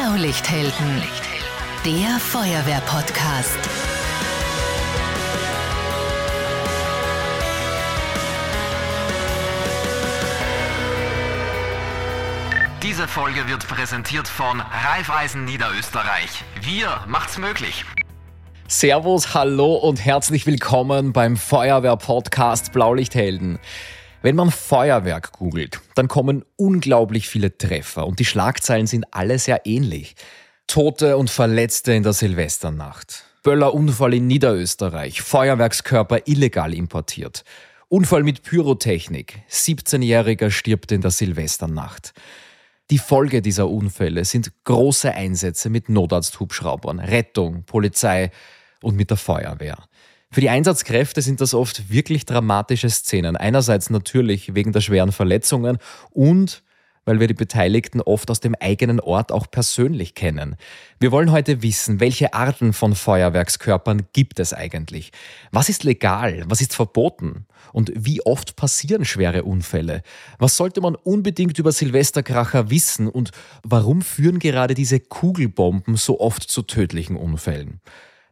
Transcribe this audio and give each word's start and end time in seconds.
Blaulichthelden, 0.00 1.02
der 1.84 2.18
Feuerwehr-Podcast. 2.18 3.58
Diese 12.82 13.06
Folge 13.06 13.46
wird 13.46 13.68
präsentiert 13.68 14.26
von 14.26 14.62
Raiffeisen 14.62 15.44
Niederösterreich. 15.44 16.44
Wir 16.62 17.04
macht's 17.06 17.36
möglich. 17.36 17.84
Servus, 18.68 19.34
hallo 19.34 19.74
und 19.74 20.02
herzlich 20.02 20.46
willkommen 20.46 21.12
beim 21.12 21.36
Feuerwehr-Podcast 21.36 22.72
Blaulichthelden. 22.72 23.58
Wenn 24.22 24.36
man 24.36 24.50
Feuerwerk 24.50 25.32
googelt, 25.32 25.80
dann 25.94 26.06
kommen 26.06 26.44
unglaublich 26.56 27.26
viele 27.26 27.56
Treffer 27.56 28.06
und 28.06 28.18
die 28.18 28.26
Schlagzeilen 28.26 28.86
sind 28.86 29.06
alle 29.12 29.38
sehr 29.38 29.64
ähnlich. 29.64 30.14
Tote 30.66 31.16
und 31.16 31.30
Verletzte 31.30 31.94
in 31.94 32.02
der 32.02 32.12
Silvesternacht. 32.12 33.24
Böllerunfall 33.42 34.12
in 34.12 34.26
Niederösterreich. 34.26 35.22
Feuerwerkskörper 35.22 36.28
illegal 36.28 36.74
importiert. 36.74 37.44
Unfall 37.88 38.22
mit 38.22 38.42
Pyrotechnik. 38.42 39.42
17-Jähriger 39.50 40.50
stirbt 40.50 40.92
in 40.92 41.00
der 41.00 41.12
Silvesternacht. 41.12 42.12
Die 42.90 42.98
Folge 42.98 43.40
dieser 43.40 43.70
Unfälle 43.70 44.26
sind 44.26 44.52
große 44.64 45.14
Einsätze 45.14 45.70
mit 45.70 45.88
Notarzthubschraubern, 45.88 47.00
Rettung, 47.00 47.64
Polizei 47.64 48.30
und 48.82 48.96
mit 48.96 49.08
der 49.08 49.16
Feuerwehr. 49.16 49.78
Für 50.32 50.40
die 50.40 50.48
Einsatzkräfte 50.48 51.22
sind 51.22 51.40
das 51.40 51.54
oft 51.54 51.90
wirklich 51.90 52.24
dramatische 52.24 52.88
Szenen. 52.88 53.36
Einerseits 53.36 53.90
natürlich 53.90 54.54
wegen 54.54 54.70
der 54.70 54.80
schweren 54.80 55.10
Verletzungen 55.10 55.78
und 56.10 56.62
weil 57.04 57.18
wir 57.18 57.26
die 57.26 57.34
Beteiligten 57.34 58.00
oft 58.00 58.30
aus 58.30 58.38
dem 58.38 58.54
eigenen 58.54 59.00
Ort 59.00 59.32
auch 59.32 59.50
persönlich 59.50 60.14
kennen. 60.14 60.54
Wir 61.00 61.10
wollen 61.10 61.32
heute 61.32 61.62
wissen, 61.62 61.98
welche 61.98 62.32
Arten 62.32 62.72
von 62.72 62.94
Feuerwerkskörpern 62.94 64.02
gibt 64.12 64.38
es 64.38 64.52
eigentlich? 64.52 65.10
Was 65.50 65.68
ist 65.68 65.82
legal? 65.82 66.44
Was 66.46 66.60
ist 66.60 66.76
verboten? 66.76 67.46
Und 67.72 67.90
wie 67.96 68.24
oft 68.24 68.54
passieren 68.54 69.04
schwere 69.04 69.42
Unfälle? 69.42 70.02
Was 70.38 70.56
sollte 70.56 70.80
man 70.80 70.94
unbedingt 70.94 71.58
über 71.58 71.72
Silvesterkracher 71.72 72.70
wissen? 72.70 73.08
Und 73.08 73.32
warum 73.64 74.02
führen 74.02 74.38
gerade 74.38 74.74
diese 74.74 75.00
Kugelbomben 75.00 75.96
so 75.96 76.20
oft 76.20 76.44
zu 76.44 76.62
tödlichen 76.62 77.16
Unfällen? 77.16 77.80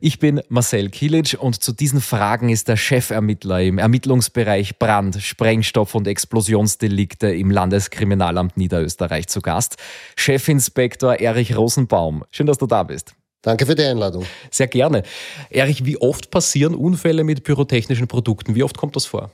Ich 0.00 0.20
bin 0.20 0.40
Marcel 0.48 0.90
Kilic 0.90 1.36
und 1.40 1.60
zu 1.60 1.72
diesen 1.72 2.00
Fragen 2.00 2.50
ist 2.50 2.68
der 2.68 2.76
Chefermittler 2.76 3.62
im 3.62 3.78
Ermittlungsbereich 3.78 4.78
Brand, 4.78 5.20
Sprengstoff 5.20 5.96
und 5.96 6.06
Explosionsdelikte 6.06 7.34
im 7.34 7.50
Landeskriminalamt 7.50 8.56
Niederösterreich 8.56 9.26
zu 9.26 9.40
Gast, 9.40 9.74
Chefinspektor 10.16 11.16
Erich 11.16 11.56
Rosenbaum. 11.56 12.24
Schön, 12.30 12.46
dass 12.46 12.58
du 12.58 12.66
da 12.66 12.84
bist. 12.84 13.16
Danke 13.42 13.66
für 13.66 13.74
die 13.74 13.82
Einladung. 13.82 14.24
Sehr 14.52 14.68
gerne. 14.68 15.02
Erich, 15.50 15.84
wie 15.84 16.00
oft 16.00 16.30
passieren 16.30 16.76
Unfälle 16.76 17.24
mit 17.24 17.42
pyrotechnischen 17.42 18.06
Produkten? 18.06 18.54
Wie 18.54 18.62
oft 18.62 18.76
kommt 18.76 18.94
das 18.94 19.04
vor? 19.04 19.32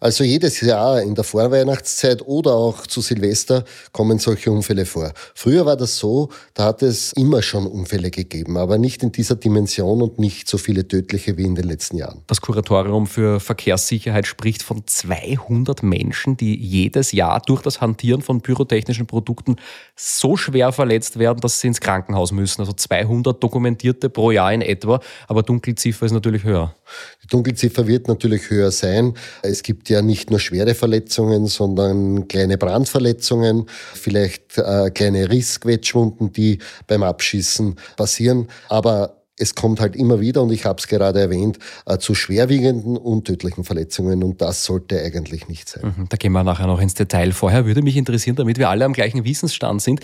Also 0.00 0.22
jedes 0.22 0.60
Jahr 0.60 1.02
in 1.02 1.16
der 1.16 1.24
Vorweihnachtszeit 1.24 2.22
oder 2.22 2.54
auch 2.54 2.86
zu 2.86 3.00
Silvester 3.00 3.64
kommen 3.90 4.20
solche 4.20 4.52
Unfälle 4.52 4.86
vor. 4.86 5.12
Früher 5.34 5.66
war 5.66 5.76
das 5.76 5.98
so, 5.98 6.28
da 6.54 6.66
hat 6.66 6.82
es 6.82 7.12
immer 7.14 7.42
schon 7.42 7.66
Unfälle 7.66 8.12
gegeben, 8.12 8.56
aber 8.58 8.78
nicht 8.78 9.02
in 9.02 9.10
dieser 9.10 9.34
Dimension 9.34 10.00
und 10.00 10.20
nicht 10.20 10.48
so 10.48 10.56
viele 10.56 10.86
tödliche 10.86 11.36
wie 11.36 11.42
in 11.42 11.56
den 11.56 11.64
letzten 11.64 11.96
Jahren. 11.96 12.22
Das 12.28 12.40
Kuratorium 12.40 13.08
für 13.08 13.40
Verkehrssicherheit 13.40 14.28
spricht 14.28 14.62
von 14.62 14.86
200 14.86 15.82
Menschen, 15.82 16.36
die 16.36 16.54
jedes 16.56 17.10
Jahr 17.10 17.42
durch 17.44 17.62
das 17.62 17.80
Hantieren 17.80 18.22
von 18.22 18.40
pyrotechnischen 18.40 19.08
Produkten 19.08 19.56
so 19.96 20.36
schwer 20.36 20.70
verletzt 20.70 21.18
werden, 21.18 21.40
dass 21.40 21.60
sie 21.60 21.66
ins 21.66 21.80
Krankenhaus 21.80 22.30
müssen. 22.30 22.60
Also 22.60 22.72
200 22.72 23.42
dokumentierte 23.42 24.10
pro 24.10 24.30
Jahr 24.30 24.52
in 24.52 24.62
etwa, 24.62 25.00
aber 25.26 25.42
Dunkelziffer 25.42 26.06
ist 26.06 26.12
natürlich 26.12 26.44
höher. 26.44 26.72
Die 27.24 27.26
Dunkelziffer 27.26 27.86
wird 27.88 28.06
natürlich 28.06 28.48
höher 28.48 28.70
sein. 28.70 29.14
Es 29.42 29.64
gibt 29.64 29.87
ja 29.88 30.02
nicht 30.02 30.30
nur 30.30 30.40
schwere 30.40 30.74
Verletzungen, 30.74 31.46
sondern 31.46 32.28
kleine 32.28 32.58
Brandverletzungen, 32.58 33.66
vielleicht 33.94 34.58
äh, 34.58 34.90
kleine 34.90 35.30
Rissquetschwunden, 35.30 36.32
die 36.32 36.58
beim 36.86 37.02
Abschießen 37.02 37.76
passieren. 37.96 38.48
Aber 38.68 39.18
es 39.38 39.54
kommt 39.54 39.80
halt 39.80 39.96
immer 39.96 40.20
wieder, 40.20 40.42
und 40.42 40.52
ich 40.52 40.64
habe 40.64 40.78
es 40.78 40.88
gerade 40.88 41.20
erwähnt, 41.20 41.58
äh, 41.86 41.98
zu 41.98 42.14
schwerwiegenden 42.14 42.96
und 42.96 43.24
tödlichen 43.26 43.64
Verletzungen 43.64 44.22
und 44.22 44.40
das 44.40 44.64
sollte 44.64 45.00
eigentlich 45.00 45.48
nicht 45.48 45.68
sein. 45.68 45.94
Mhm, 45.96 46.08
da 46.08 46.16
gehen 46.16 46.32
wir 46.32 46.44
nachher 46.44 46.66
noch 46.66 46.80
ins 46.80 46.94
Detail. 46.94 47.32
Vorher 47.32 47.66
würde 47.66 47.82
mich 47.82 47.96
interessieren, 47.96 48.36
damit 48.36 48.58
wir 48.58 48.68
alle 48.68 48.84
am 48.84 48.92
gleichen 48.92 49.24
Wissensstand 49.24 49.80
sind, 49.82 50.00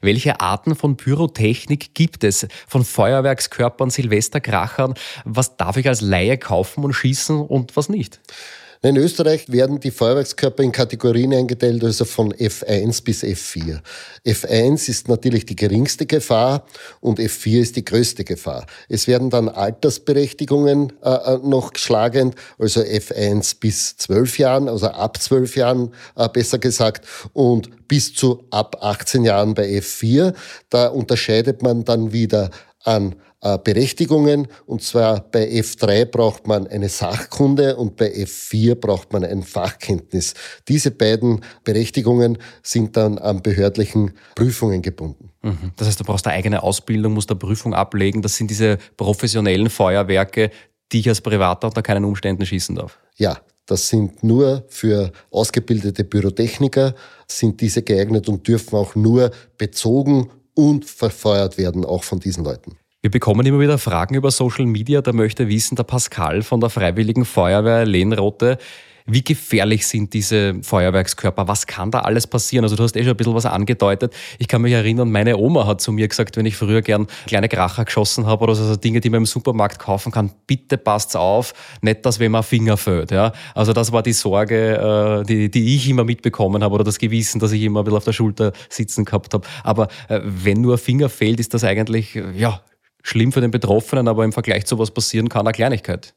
welche 0.00 0.40
Arten 0.40 0.74
von 0.74 0.96
Pyrotechnik 0.96 1.94
gibt 1.94 2.24
es? 2.24 2.46
Von 2.66 2.84
Feuerwerkskörpern, 2.84 3.90
Silvesterkrachern? 3.90 4.94
Was 5.24 5.56
darf 5.56 5.76
ich 5.76 5.88
als 5.88 6.00
Laie 6.00 6.38
kaufen 6.38 6.84
und 6.84 6.92
schießen 6.92 7.38
und 7.40 7.76
was 7.76 7.88
nicht? 7.88 8.20
In 8.80 8.96
Österreich 8.96 9.50
werden 9.50 9.80
die 9.80 9.90
Feuerwerkskörper 9.90 10.62
in 10.62 10.70
Kategorien 10.70 11.34
eingeteilt, 11.34 11.82
also 11.82 12.04
von 12.04 12.32
F1 12.32 13.02
bis 13.02 13.24
F4. 13.24 13.80
F1 14.24 14.88
ist 14.88 15.08
natürlich 15.08 15.46
die 15.46 15.56
geringste 15.56 16.06
Gefahr 16.06 16.64
und 17.00 17.18
F4 17.18 17.60
ist 17.60 17.74
die 17.74 17.84
größte 17.84 18.22
Gefahr. 18.22 18.66
Es 18.88 19.08
werden 19.08 19.30
dann 19.30 19.48
Altersberechtigungen 19.48 20.92
äh, 21.02 21.10
äh 21.10 21.38
noch 21.42 21.72
schlagend, 21.74 22.36
also 22.56 22.80
F1 22.80 23.58
bis 23.58 23.96
12 23.96 24.38
Jahren, 24.38 24.68
also 24.68 24.86
ab 24.86 25.20
12 25.20 25.56
Jahren 25.56 25.92
äh, 26.14 26.28
besser 26.28 26.58
gesagt, 26.58 27.04
und 27.32 27.88
bis 27.88 28.14
zu 28.14 28.44
ab 28.50 28.76
18 28.80 29.24
Jahren 29.24 29.54
bei 29.54 29.66
F4. 29.78 30.34
Da 30.70 30.86
unterscheidet 30.86 31.62
man 31.62 31.84
dann 31.84 32.12
wieder 32.12 32.50
an 32.84 33.16
Berechtigungen. 33.40 34.48
Und 34.66 34.82
zwar 34.82 35.20
bei 35.20 35.48
F3 35.48 36.06
braucht 36.06 36.46
man 36.46 36.66
eine 36.66 36.88
Sachkunde 36.88 37.76
und 37.76 37.96
bei 37.96 38.12
F4 38.12 38.74
braucht 38.74 39.12
man 39.12 39.24
ein 39.24 39.42
Fachkenntnis. 39.42 40.34
Diese 40.66 40.90
beiden 40.90 41.44
Berechtigungen 41.62 42.38
sind 42.62 42.96
dann 42.96 43.18
an 43.18 43.42
behördlichen 43.42 44.12
Prüfungen 44.34 44.82
gebunden. 44.82 45.30
Mhm. 45.42 45.72
Das 45.76 45.86
heißt, 45.86 46.00
du 46.00 46.04
brauchst 46.04 46.26
eine 46.26 46.36
eigene 46.36 46.62
Ausbildung, 46.62 47.14
musst 47.14 47.30
eine 47.30 47.38
Prüfung 47.38 47.74
ablegen. 47.74 48.22
Das 48.22 48.36
sind 48.36 48.50
diese 48.50 48.78
professionellen 48.96 49.70
Feuerwerke, 49.70 50.50
die 50.90 51.00
ich 51.00 51.08
als 51.08 51.20
Privater 51.20 51.68
unter 51.68 51.82
keinen 51.82 52.04
Umständen 52.04 52.44
schießen 52.44 52.74
darf. 52.74 52.98
Ja, 53.16 53.38
das 53.66 53.88
sind 53.88 54.24
nur 54.24 54.64
für 54.68 55.12
ausgebildete 55.30 56.02
Pyrotechniker, 56.02 56.94
sind 57.26 57.60
diese 57.60 57.82
geeignet 57.82 58.28
und 58.28 58.48
dürfen 58.48 58.76
auch 58.76 58.94
nur 58.94 59.30
bezogen 59.58 60.30
und 60.54 60.86
verfeuert 60.86 61.58
werden, 61.58 61.84
auch 61.84 62.02
von 62.02 62.18
diesen 62.18 62.44
Leuten. 62.44 62.78
Wir 63.00 63.12
bekommen 63.12 63.46
immer 63.46 63.60
wieder 63.60 63.78
Fragen 63.78 64.16
über 64.16 64.32
Social 64.32 64.66
Media. 64.66 65.02
Da 65.02 65.12
möchte 65.12 65.46
wissen 65.46 65.76
der 65.76 65.84
Pascal 65.84 66.42
von 66.42 66.58
der 66.58 66.68
Freiwilligen 66.68 67.24
Feuerwehr 67.24 67.86
Lehnrote, 67.86 68.58
wie 69.06 69.22
gefährlich 69.22 69.86
sind 69.86 70.12
diese 70.14 70.56
Feuerwerkskörper? 70.62 71.46
Was 71.46 71.68
kann 71.68 71.92
da 71.92 72.00
alles 72.00 72.26
passieren? 72.26 72.64
Also 72.64 72.74
du 72.74 72.82
hast 72.82 72.96
eh 72.96 73.02
schon 73.02 73.12
ein 73.12 73.16
bisschen 73.16 73.36
was 73.36 73.46
angedeutet. 73.46 74.16
Ich 74.40 74.48
kann 74.48 74.62
mich 74.62 74.72
erinnern, 74.72 75.12
meine 75.12 75.36
Oma 75.36 75.64
hat 75.64 75.80
zu 75.80 75.92
mir 75.92 76.08
gesagt, 76.08 76.36
wenn 76.36 76.44
ich 76.44 76.56
früher 76.56 76.82
gern 76.82 77.06
kleine 77.28 77.48
Kracher 77.48 77.84
geschossen 77.84 78.26
habe 78.26 78.42
oder 78.42 78.56
so 78.56 78.74
Dinge, 78.74 78.98
die 78.98 79.10
man 79.10 79.18
im 79.18 79.26
Supermarkt 79.26 79.78
kaufen 79.78 80.10
kann, 80.10 80.32
bitte 80.48 80.76
passt's 80.76 81.14
auf, 81.14 81.54
nicht, 81.80 82.04
dass 82.04 82.18
wem 82.18 82.34
ein 82.34 82.42
Finger 82.42 82.76
fällt. 82.76 83.12
Ja? 83.12 83.32
Also 83.54 83.72
das 83.72 83.92
war 83.92 84.02
die 84.02 84.12
Sorge, 84.12 85.22
äh, 85.22 85.24
die, 85.24 85.52
die 85.52 85.76
ich 85.76 85.88
immer 85.88 86.02
mitbekommen 86.02 86.64
habe 86.64 86.74
oder 86.74 86.84
das 86.84 86.98
Gewissen, 86.98 87.38
dass 87.38 87.52
ich 87.52 87.62
immer 87.62 87.82
ein 87.82 87.84
bisschen 87.84 87.98
auf 87.98 88.04
der 88.04 88.12
Schulter 88.12 88.52
sitzen 88.68 89.04
gehabt 89.04 89.34
habe. 89.34 89.46
Aber 89.62 89.86
äh, 90.08 90.20
wenn 90.24 90.60
nur 90.60 90.78
Finger 90.78 91.08
fehlt, 91.08 91.38
ist 91.38 91.54
das 91.54 91.62
eigentlich, 91.62 92.20
ja, 92.36 92.60
schlimm 93.08 93.32
für 93.32 93.40
den 93.40 93.50
Betroffenen, 93.50 94.06
aber 94.08 94.24
im 94.24 94.32
Vergleich 94.32 94.66
zu 94.66 94.78
was 94.78 94.90
passieren 94.90 95.28
kann, 95.28 95.46
eine 95.46 95.52
Kleinigkeit. 95.52 96.14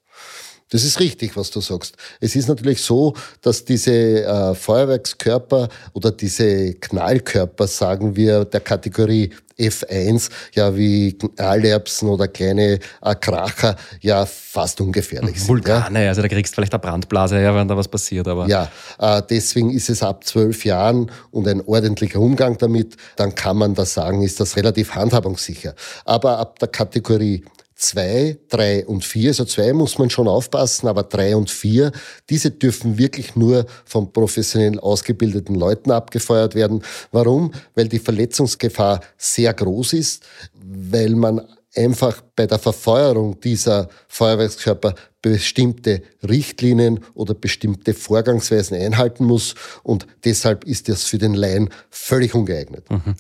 Das 0.70 0.86
ist 0.86 1.00
richtig, 1.02 1.36
was 1.36 1.52
du 1.52 1.60
sagst. 1.60 1.98
Es 2.22 2.36
ist 2.36 2.48
natürlich 2.48 2.82
so, 2.82 3.14
dass 3.42 3.66
diese 3.66 4.24
äh, 4.24 4.56
Feuerwerkskörper 4.56 5.68
oder 5.94 6.12
diese 6.12 6.76
Knallkörper, 6.76 7.68
sagen 7.68 8.16
wir, 8.16 8.46
der 8.46 8.62
Kategorie 8.62 9.32
F1, 9.62 10.30
ja 10.54 10.76
wie 10.76 11.14
Knallerbsen 11.14 12.10
oder 12.10 12.28
kleine 12.28 12.80
äh, 13.02 13.16
Kracher, 13.16 13.76
ja 14.02 14.26
fast 14.26 14.82
ungefährlich 14.82 15.40
sind. 15.40 15.48
Vulkane, 15.48 16.04
ja. 16.04 16.10
also 16.10 16.22
da 16.22 16.28
kriegst 16.28 16.54
du 16.54 16.56
vielleicht 16.56 16.74
eine 16.74 16.80
Brandblase, 16.80 17.42
ja, 17.42 17.56
wenn 17.56 17.68
da 17.68 17.78
was 17.78 17.88
passiert. 17.88 18.28
Aber 18.28 18.48
ja, 18.48 18.70
äh, 19.00 19.22
deswegen 19.30 19.72
ist 19.72 19.90
es 19.90 20.04
ab 20.04 20.26
zwölf 20.26 20.66
Jahren 20.66 21.12
und 21.32 21.48
ein 21.48 21.62
ordentlicher 21.62 22.20
Umgang 22.20 22.58
damit, 22.58 22.98
dann 23.16 23.36
kann 23.36 23.58
man 23.58 23.76
das 23.76 23.94
sagen, 23.94 24.24
ist 24.24 24.40
das 24.40 24.58
relativ 24.58 24.96
handhabungssicher. 24.96 25.76
Aber 26.06 26.40
ab 26.40 26.60
der 26.60 26.68
Kategorie 26.68 27.46
zwei, 27.82 28.38
drei 28.48 28.86
und 28.86 29.04
vier, 29.04 29.30
also 29.30 29.44
zwei 29.46 29.74
muss 29.74 29.98
man 29.98 30.10
schon 30.10 30.28
aufpassen, 30.28 30.88
aber 30.88 31.04
drei 31.04 31.36
und 31.36 31.50
vier, 31.50 31.92
diese 32.30 32.52
dürfen 32.52 32.98
wirklich 32.98 33.36
nur 33.36 33.66
von 33.86 34.14
professionell 34.14 34.80
ausgebildeten 34.80 35.56
Leuten 35.56 35.92
abgefeuert 35.92 36.54
werden. 36.56 36.84
Warum? 37.12 37.54
Weil 37.76 37.88
die 37.88 38.00
Verletzungsgefahr 38.00 39.02
sehr 39.18 39.54
groß 39.54 39.94
ist, 39.94 40.24
weil 40.54 41.16
man 41.16 41.42
einfach 41.76 42.22
bei 42.36 42.46
der 42.46 42.60
Verfeuerung 42.60 43.40
dieser 43.40 43.90
Feuerwerkskörper 44.08 44.94
bestimmte 45.22 46.02
Richtlinien 46.28 47.00
oder 47.14 47.34
bestimmte 47.34 47.94
Vorgangsweisen 47.94 48.78
einhalten 48.78 49.26
muss 49.26 49.56
und 49.84 50.06
deshalb 50.24 50.66
ist 50.66 50.90
das 50.90 51.04
für 51.04 51.18
den 51.18 51.34
Laien 51.34 51.70
völlig 51.90 52.36
ungeeignet. 52.36 52.90
Mhm. 52.90 53.16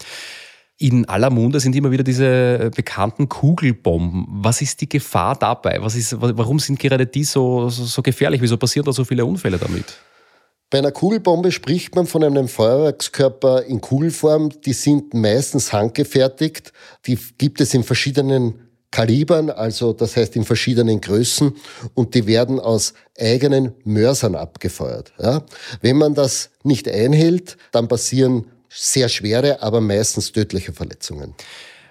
In 0.81 1.07
aller 1.07 1.30
Munde 1.30 1.60
sind 1.60 1.75
immer 1.75 1.92
wieder 1.92 2.04
diese 2.04 2.72
bekannten 2.75 3.30
Kugelbomben. 3.30 4.25
Was 4.28 4.63
ist 4.63 4.81
die 4.81 4.89
Gefahr 4.89 5.36
dabei? 5.36 5.78
Was 5.80 5.95
ist, 5.95 6.19
warum 6.19 6.57
sind 6.57 6.80
gerade 6.80 7.06
die 7.06 7.24
so, 7.24 7.69
so, 7.69 7.86
so 7.86 8.01
gefährlich? 8.01 8.42
Wieso 8.42 8.57
passieren 8.57 8.86
da 8.86 8.92
so 8.92 9.04
viele 9.04 9.24
Unfälle 9.24 9.60
damit? 9.60 9.86
Bei 10.72 10.80
einer 10.80 10.92
Kugelbombe 10.92 11.51
spricht 11.51 11.95
man 11.95 12.07
von 12.07 12.24
einem 12.24 12.48
Feuerwerkskörper 12.48 13.63
in 13.66 13.80
Kugelform. 13.80 14.50
Die 14.66 14.74
sind 14.74 15.13
meistens 15.13 15.72
handgefertigt. 15.72 16.74
Die 17.06 17.19
gibt 17.38 17.62
es 17.62 17.75
in 17.75 17.84
verschiedenen 17.84 18.56
Kalibern, 18.89 19.51
also 19.51 19.94
das 19.94 20.18
heißt 20.18 20.36
in 20.36 20.44
verschiedenen 20.44 21.00
Größen 21.00 21.54
und 21.94 22.13
die 22.13 22.27
werden 22.27 22.60
aus 22.60 22.94
eigenen 23.18 23.74
Mörsern 23.86 24.36
abgefeuert. 24.36 25.13
Ja? 25.18 25.44
Wenn 25.81 25.98
man 25.98 26.13
das 26.16 26.50
nicht 26.63 26.89
einhält, 26.89 27.57
dann 27.72 27.88
passieren 27.88 28.48
sehr 28.74 29.10
schwere, 29.10 29.62
aber 29.62 29.82
meistens 29.82 30.32
tödliche 30.32 30.74
Verletzungen. 30.74 31.36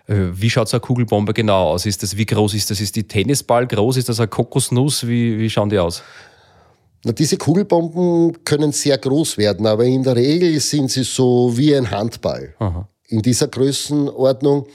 Äh, 0.06 0.28
wie 0.32 0.50
schaut 0.50 0.68
so 0.68 0.76
eine 0.76 0.80
Kugelbombe 0.80 1.34
genau 1.34 1.70
aus? 1.70 1.86
Ist 1.86 2.02
das, 2.02 2.16
wie 2.16 2.26
groß 2.26 2.54
ist 2.54 2.70
das? 2.70 2.80
Ist 2.80 2.96
die 2.96 3.06
Tennisball 3.06 3.66
groß? 3.66 3.98
Ist 3.98 4.08
das 4.08 4.18
eine 4.18 4.28
Kokosnuss? 4.28 5.06
Wie, 5.06 5.38
wie 5.38 5.50
schauen 5.50 5.68
die 5.68 5.78
aus? 5.78 6.02
Na, 7.04 7.12
diese 7.12 7.36
Kugelbomben 7.36 8.44
können 8.44 8.72
sehr 8.72 8.98
groß 8.98 9.38
werden, 9.38 9.66
aber 9.66 9.84
in 9.84 10.02
der 10.02 10.16
Regel 10.16 10.58
sind 10.60 10.90
sie 10.90 11.04
so 11.04 11.56
wie 11.56 11.74
ein 11.74 11.90
Handball. 11.90 12.54
Aha. 12.58 12.88
In 13.08 13.22
dieser 13.22 13.48
Größenordnung 13.48 14.66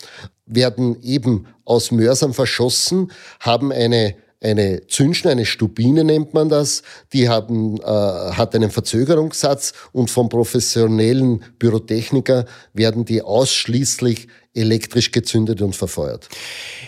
werden 0.46 1.02
eben 1.02 1.48
aus 1.66 1.92
Mörsern 1.92 2.34
verschossen, 2.34 3.12
haben 3.40 3.72
eine 3.72 4.16
eine 4.42 4.86
Zündschnur, 4.88 5.32
eine 5.32 5.46
Stubine 5.46 6.04
nennt 6.04 6.34
man 6.34 6.50
das, 6.50 6.84
die 7.14 7.30
haben, 7.30 7.78
äh, 7.78 7.84
hat 7.84 8.56
einen 8.56 8.72
Verzögerungssatz 8.72 9.74
und 9.92 10.10
vom 10.10 10.30
professionellen 10.30 11.44
Pyrotechniker 11.58 12.46
werden 12.74 13.06
die 13.06 13.22
ausschließlich 13.22 14.28
elektrisch 14.54 15.12
gezündet 15.12 15.62
und 15.62 15.76
verfeuert. 15.76 16.30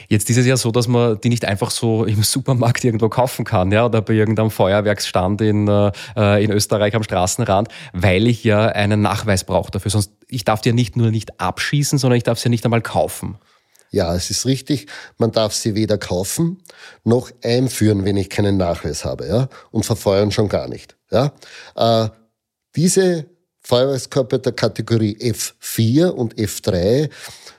Jetzt 0.08 0.30
ist 0.30 0.38
es 0.38 0.46
ja 0.46 0.56
so, 0.56 0.72
dass 0.72 0.88
man 0.88 1.20
die 1.20 1.30
nicht 1.30 1.44
einfach 1.44 1.70
so 1.70 2.06
im 2.06 2.24
Supermarkt 2.24 2.84
irgendwo 2.84 3.10
kaufen 3.10 3.44
kann, 3.44 3.72
ja, 3.72 3.86
oder 3.86 4.02
bei 4.02 4.14
irgendeinem 4.14 4.52
Feuerwerksstand 4.52 5.42
in, 5.42 5.68
äh, 5.68 6.44
in 6.44 6.52
Österreich 6.52 6.96
am 6.96 7.04
Straßenrand, 7.04 7.68
weil 7.94 8.28
ich 8.28 8.44
ja 8.44 8.68
einen 8.68 9.02
Nachweis 9.02 9.44
brauche 9.44 9.72
dafür. 9.72 9.92
Sonst, 9.92 10.14
ich 10.30 10.46
darf 10.46 10.62
die 10.62 10.70
ja 10.70 10.76
nicht 10.76 10.96
nur 10.96 11.12
nicht 11.12 11.40
abschießen, 11.42 12.00
sondern 12.00 12.18
ich 12.18 12.24
darf 12.24 12.40
sie 12.40 12.46
ja 12.46 12.52
nicht 12.52 12.64
einmal 12.64 12.82
kaufen. 12.82 13.38
Ja, 13.98 14.14
es 14.16 14.30
ist 14.30 14.46
richtig. 14.46 14.86
Man 15.18 15.32
darf 15.32 15.54
sie 15.54 15.74
weder 15.74 15.98
kaufen 15.98 16.62
noch 17.04 17.32
einführen, 17.44 18.06
wenn 18.06 18.16
ich 18.16 18.30
keinen 18.30 18.56
Nachweis 18.56 19.04
habe, 19.04 19.28
ja, 19.28 19.50
und 19.72 19.88
verfeuern 19.88 20.32
schon 20.32 20.50
gar 20.50 20.68
nicht. 20.68 20.96
Ja, 21.10 21.34
äh, 21.76 22.10
diese 22.76 23.26
Feuerwerkskörper 23.62 24.38
der 24.38 24.52
Kategorie 24.52 25.18
F4 25.20 26.10
und 26.10 26.36
F3 26.36 27.10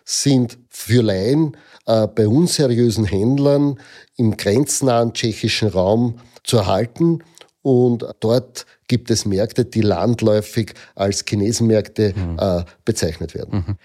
sind 0.05 0.59
für 0.69 1.03
Laien 1.03 1.57
äh, 1.87 2.07
bei 2.07 2.29
unseriösen 2.29 3.05
Händlern 3.05 3.81
im 4.17 4.37
grenznahen 4.37 5.15
tschechischen 5.15 5.69
Raum 5.69 6.21
zu 6.45 6.59
erhalten. 6.59 7.25
Und 7.63 8.07
dort 8.21 8.65
gibt 8.87 9.11
es 9.11 9.27
Märkte, 9.27 9.65
die 9.65 9.81
landläufig 9.81 10.75
als 10.95 11.25
Chinesenmärkte 11.29 12.15
mhm. 12.15 12.39
äh, 12.39 12.65
bezeichnet 12.85 13.35
werden. 13.35 13.65
Mhm. 13.67 13.77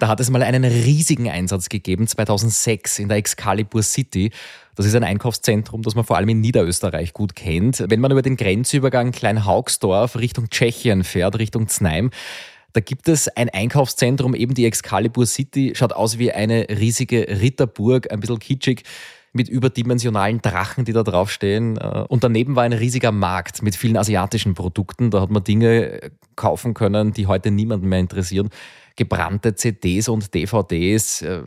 Da 0.00 0.08
hat 0.08 0.18
es 0.18 0.30
mal 0.30 0.42
einen 0.42 0.64
riesigen 0.64 1.28
Einsatz 1.28 1.68
gegeben, 1.68 2.06
2006 2.06 3.00
in 3.00 3.08
der 3.08 3.18
Excalibur 3.18 3.82
City. 3.82 4.30
Das 4.74 4.86
ist 4.86 4.94
ein 4.94 5.04
Einkaufszentrum, 5.04 5.82
das 5.82 5.94
man 5.94 6.04
vor 6.04 6.16
allem 6.16 6.30
in 6.30 6.40
Niederösterreich 6.40 7.12
gut 7.12 7.36
kennt. 7.36 7.84
Wenn 7.86 8.00
man 8.00 8.10
über 8.10 8.22
den 8.22 8.36
Grenzübergang 8.36 9.12
Kleinhaugsdorf 9.12 10.16
Richtung 10.16 10.48
Tschechien 10.48 11.04
fährt, 11.04 11.38
Richtung 11.38 11.68
Znaim, 11.68 12.10
da 12.72 12.80
gibt 12.80 13.08
es 13.08 13.28
ein 13.28 13.50
Einkaufszentrum, 13.50 14.34
eben 14.34 14.54
die 14.54 14.64
Excalibur 14.64 15.26
City, 15.26 15.74
schaut 15.76 15.92
aus 15.92 16.18
wie 16.18 16.32
eine 16.32 16.66
riesige 16.70 17.26
Ritterburg, 17.28 18.10
ein 18.10 18.20
bisschen 18.20 18.38
kitschig 18.38 18.84
mit 19.34 19.50
überdimensionalen 19.50 20.40
Drachen, 20.40 20.86
die 20.86 20.92
da 20.92 21.02
draufstehen. 21.02 21.76
Äh, 21.76 22.04
und 22.08 22.24
daneben 22.24 22.56
war 22.56 22.64
ein 22.64 22.72
riesiger 22.72 23.12
Markt 23.12 23.62
mit 23.62 23.76
vielen 23.76 23.98
asiatischen 23.98 24.54
Produkten. 24.54 25.10
Da 25.10 25.20
hat 25.20 25.30
man 25.30 25.44
Dinge 25.44 26.10
kaufen 26.36 26.72
können, 26.72 27.12
die 27.12 27.26
heute 27.26 27.50
niemanden 27.50 27.88
mehr 27.88 28.00
interessieren. 28.00 28.48
Gebrannte 28.96 29.54
CDs 29.54 30.08
und 30.08 30.34
DVDs, 30.34 31.22
äh, 31.22 31.42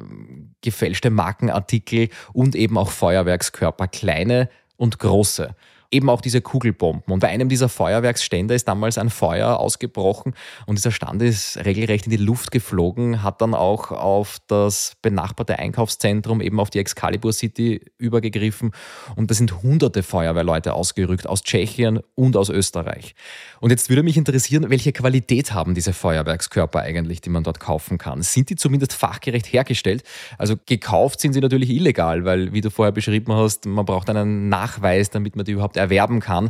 gefälschte 0.62 1.10
Markenartikel 1.10 2.10
und 2.34 2.56
eben 2.56 2.78
auch 2.78 2.92
Feuerwerkskörper, 2.92 3.88
kleine 3.88 4.50
und 4.78 5.00
große 5.00 5.56
eben 5.94 6.10
auch 6.10 6.22
diese 6.22 6.42
Kugelbomben. 6.42 7.14
Und 7.14 7.20
bei 7.20 7.30
einem 7.30 7.50
dieser 7.50 7.70
Feuerwerksstände 7.70 8.54
ist 8.54 8.68
damals 8.68 8.98
ein 8.98 9.10
Feuer 9.10 9.60
ausgebrochen 9.60 10.34
und 10.66 10.78
dieser 10.78 10.92
Stand 10.92 11.22
ist 11.22 11.58
regelrecht 11.64 12.06
in 12.06 12.12
die 12.12 12.18
Luft 12.18 12.52
geflogen, 12.52 13.24
hat 13.24 13.42
dann 13.42 13.54
auch 13.54 13.92
auf 13.92 14.40
das 14.48 14.98
benachbarte 15.02 15.60
Einkaufszentrum, 15.60 16.42
eben 16.42 16.60
auf 16.60 16.70
die 16.70 16.80
Excalibur 16.80 17.32
City 17.32 17.82
übergegriffen 17.98 18.72
und 19.16 19.30
da 19.30 19.36
sind 19.36 19.62
hunderte 19.64 20.04
Feuerwehrleute 20.04 20.74
ausgerückt 20.74 21.28
aus 21.28 21.44
Tschechien 21.44 22.00
und 22.16 22.36
aus 22.36 22.50
Österreich. 22.50 23.16
Und 23.60 23.70
jetzt 23.70 23.90
würde 23.90 24.04
mich 24.04 24.18
interessieren, 24.18 24.70
welche 24.70 24.92
Qualität 24.92 25.54
haben 25.54 25.76
diese 25.76 25.94
Feuerwerkskörper 25.94 26.80
eigentlich, 26.80 27.22
die 27.22 27.30
man 27.30 27.44
dort 27.44 27.60
kaufen 27.60 27.98
kann? 27.98 28.22
Sind 28.22 28.50
die 28.50 28.56
zumindest 28.56 28.94
fachgerecht 28.94 29.52
hergestellt? 29.54 30.04
Also 30.38 30.56
gekauft 30.66 31.22
sind 31.22 31.34
sie 31.34 31.40
natürlich 31.40 31.70
illegal, 31.70 32.26
weil, 32.26 32.54
wie 32.54 32.62
du 32.62 32.70
vorher 32.70 32.92
beschrieben 32.92 33.34
hast, 33.34 33.66
man 33.66 33.86
braucht 33.86 34.10
einen 34.10 34.50
Nachweis, 34.50 35.10
damit 35.10 35.36
man 35.36 35.46
die 35.46 35.54
überhaupt 35.54 35.78
erwerben 35.84 36.20
kann. 36.20 36.50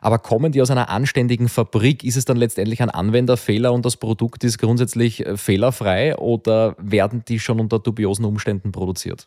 Aber 0.00 0.18
kommen 0.18 0.50
die 0.50 0.60
aus 0.60 0.70
einer 0.70 0.88
anständigen 0.88 1.48
Fabrik? 1.48 2.02
Ist 2.02 2.16
es 2.16 2.24
dann 2.24 2.36
letztendlich 2.36 2.82
ein 2.82 2.90
Anwenderfehler 2.90 3.72
und 3.72 3.86
das 3.86 3.96
Produkt 3.96 4.42
ist 4.42 4.58
grundsätzlich 4.58 5.24
äh, 5.24 5.36
fehlerfrei 5.36 6.16
oder 6.16 6.74
werden 6.78 7.24
die 7.26 7.38
schon 7.38 7.60
unter 7.60 7.78
dubiosen 7.78 8.24
Umständen 8.24 8.72
produziert? 8.72 9.26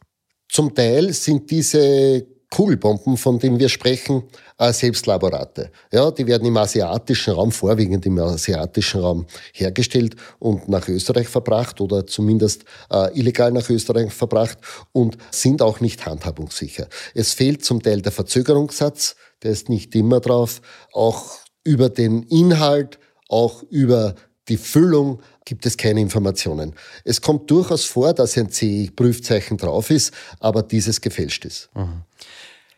Zum 0.50 0.75
Teil 0.75 1.13
sind 1.13 1.50
diese 1.50 2.28
Kugelbomben, 2.50 3.18
von 3.18 3.40
denen 3.40 3.60
wir 3.60 3.70
sprechen, 3.70 4.24
äh, 4.58 4.72
Selbstlaborate. 4.72 5.72
Ja, 5.92 6.12
die 6.12 6.26
werden 6.28 6.48
im 6.48 6.58
asiatischen 6.58 7.34
Raum, 7.34 7.52
vorwiegend 7.52 8.06
im 8.06 8.20
asiatischen 8.20 9.02
Raum 9.02 9.26
hergestellt 9.54 10.16
und 10.40 10.70
nach 10.70 10.88
Österreich 10.88 11.28
verbracht 11.28 11.82
oder 11.82 12.08
zumindest 12.08 12.66
äh, 12.92 13.18
illegal 13.18 13.52
nach 13.52 13.70
Österreich 13.70 14.14
verbracht 14.14 14.58
und 14.92 15.18
sind 15.32 15.62
auch 15.62 15.80
nicht 15.80 16.06
handhabungssicher. 16.06 16.88
Es 17.14 17.34
fehlt 17.34 17.66
zum 17.66 17.82
Teil 17.82 18.02
der 18.02 18.12
Verzögerungssatz, 18.12 19.16
der 19.44 19.52
ist 19.52 19.70
nicht 19.70 19.96
immer 19.96 20.20
drauf. 20.20 20.62
Auch 20.94 21.38
über 21.64 21.90
den 21.90 22.24
Inhalt, 22.24 23.00
auch 23.28 23.64
über 23.64 24.16
die 24.48 24.58
Füllung 24.58 25.22
gibt 25.44 25.66
es 25.66 25.78
keine 25.78 26.02
Informationen. 26.02 26.74
Es 27.04 27.22
kommt 27.22 27.50
durchaus 27.50 27.86
vor, 27.86 28.14
dass 28.14 28.38
ein 28.38 28.50
CE-Prüfzeichen 28.52 29.58
drauf 29.58 29.90
ist, 29.90 30.14
aber 30.40 30.64
dieses 30.64 31.02
gefälscht 31.02 31.46
ist. 31.46 31.70
Mhm. 31.74 32.04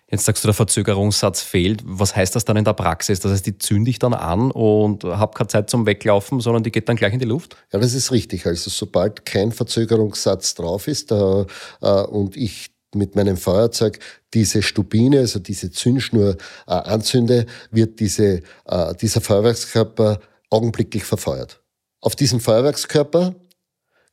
Jetzt 0.10 0.24
sagst 0.24 0.42
du, 0.44 0.48
der 0.48 0.54
Verzögerungssatz 0.54 1.42
fehlt. 1.42 1.82
Was 1.84 2.16
heißt 2.16 2.34
das 2.34 2.46
dann 2.46 2.56
in 2.56 2.64
der 2.64 2.74
Praxis? 2.74 3.20
Das 3.20 3.34
heißt, 3.34 3.46
die 3.46 3.58
zünde 3.58 3.90
ich 3.90 4.00
dann 4.00 4.14
an 4.14 4.52
und 4.52 5.04
habe 5.04 5.34
keine 5.34 5.50
Zeit 5.50 5.70
zum 5.70 5.86
Weglaufen, 5.86 6.40
sondern 6.40 6.64
die 6.64 6.72
geht 6.72 6.88
dann 6.88 6.96
gleich 6.96 7.12
in 7.12 7.20
die 7.20 7.26
Luft? 7.26 7.58
Ja, 7.74 7.80
das 7.80 7.94
ist 7.94 8.14
richtig. 8.14 8.46
Also 8.46 8.70
sobald 8.70 9.26
kein 9.26 9.52
Verzögerungssatz 9.52 10.56
drauf 10.56 10.88
ist 10.88 11.12
äh, 11.12 11.46
äh, 11.82 12.04
und 12.06 12.38
ich 12.38 12.72
mit 12.96 13.18
meinem 13.18 13.36
Feuerzeug 13.36 14.00
diese 14.34 14.62
Stubine, 14.62 15.20
also 15.20 15.40
diese 15.40 15.72
Zündschnur 15.72 16.38
äh, 16.68 16.72
anzünde, 16.72 17.46
wird 17.72 18.00
diese, 18.00 18.44
äh, 18.66 18.96
dieser 19.02 19.20
Feuerwerkskörper 19.20 20.22
augenblicklich 20.50 21.04
verfeuert. 21.04 21.62
Auf 22.02 22.16
diesem 22.16 22.40
Feuerwerkskörper 22.40 23.36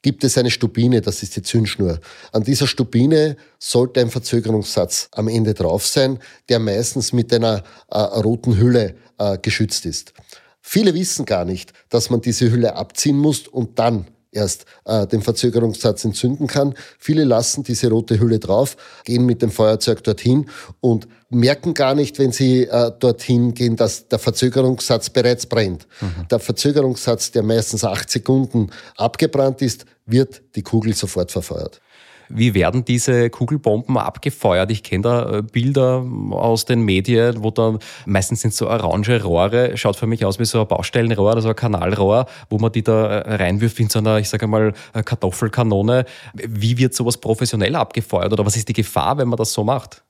gibt 0.02 0.22
es 0.22 0.36
eine 0.36 0.50
Stubine, 0.50 1.00
das 1.00 1.22
ist 1.22 1.34
die 1.36 1.42
Zündschnur. 1.42 2.00
An 2.32 2.42
dieser 2.42 2.66
Stubine 2.66 3.36
sollte 3.58 4.00
ein 4.00 4.10
Verzögerungssatz 4.10 5.08
am 5.12 5.28
Ende 5.28 5.54
drauf 5.54 5.86
sein, 5.86 6.18
der 6.48 6.58
meistens 6.58 7.12
mit 7.12 7.32
einer 7.32 7.64
äh, 7.90 7.98
roten 7.98 8.58
Hülle 8.58 8.96
äh, 9.18 9.38
geschützt 9.38 9.86
ist. 9.86 10.12
Viele 10.60 10.94
wissen 10.94 11.24
gar 11.24 11.44
nicht, 11.44 11.72
dass 11.88 12.10
man 12.10 12.20
diese 12.20 12.50
Hülle 12.50 12.74
abziehen 12.76 13.18
muss 13.18 13.48
und 13.48 13.78
dann 13.78 14.06
erst 14.34 14.66
äh, 14.84 15.06
den 15.06 15.22
Verzögerungssatz 15.22 16.04
entzünden 16.04 16.46
kann. 16.46 16.74
Viele 16.98 17.24
lassen 17.24 17.62
diese 17.62 17.88
rote 17.88 18.18
Hülle 18.18 18.38
drauf, 18.38 18.76
gehen 19.04 19.26
mit 19.26 19.42
dem 19.42 19.50
Feuerzeug 19.50 20.02
dorthin 20.04 20.48
und 20.80 21.08
merken 21.30 21.74
gar 21.74 21.94
nicht, 21.94 22.18
wenn 22.18 22.32
sie 22.32 22.64
äh, 22.64 22.92
dorthin 22.98 23.54
gehen, 23.54 23.76
dass 23.76 24.08
der 24.08 24.18
Verzögerungssatz 24.18 25.10
bereits 25.10 25.46
brennt. 25.46 25.86
Mhm. 26.00 26.28
Der 26.30 26.38
Verzögerungssatz, 26.38 27.30
der 27.32 27.42
meistens 27.42 27.84
acht 27.84 28.10
Sekunden 28.10 28.70
abgebrannt 28.96 29.62
ist, 29.62 29.84
wird 30.06 30.42
die 30.54 30.62
Kugel 30.62 30.94
sofort 30.94 31.32
verfeuert. 31.32 31.80
Wie 32.28 32.54
werden 32.54 32.84
diese 32.84 33.30
Kugelbomben 33.30 33.96
abgefeuert? 33.98 34.70
Ich 34.70 34.82
kenne 34.82 35.02
da 35.02 35.38
äh, 35.38 35.42
Bilder 35.42 36.04
aus 36.30 36.64
den 36.64 36.82
Medien, 36.82 37.42
wo 37.42 37.50
dann 37.50 37.78
meistens 38.06 38.40
sind 38.40 38.54
so 38.54 38.68
orange 38.68 39.22
Rohre, 39.22 39.76
schaut 39.76 39.96
für 39.96 40.06
mich 40.06 40.24
aus 40.24 40.38
wie 40.38 40.44
so 40.44 40.60
ein 40.60 40.68
Baustellenrohr, 40.68 41.34
also 41.34 41.48
ein 41.48 41.56
Kanalrohr, 41.56 42.26
wo 42.50 42.58
man 42.58 42.72
die 42.72 42.82
da 42.82 43.20
äh, 43.20 43.34
reinwirft 43.36 43.78
in 43.80 43.88
so 43.88 43.98
einer, 43.98 44.18
ich 44.18 44.28
sage 44.28 44.46
mal, 44.46 44.72
äh, 44.92 45.02
Kartoffelkanone. 45.02 46.04
Wie 46.34 46.78
wird 46.78 46.94
sowas 46.94 47.18
professionell 47.18 47.76
abgefeuert 47.76 48.32
oder 48.32 48.46
was 48.46 48.56
ist 48.56 48.68
die 48.68 48.72
Gefahr, 48.72 49.18
wenn 49.18 49.28
man 49.28 49.36
das 49.36 49.52
so 49.52 49.64
macht? 49.64 50.02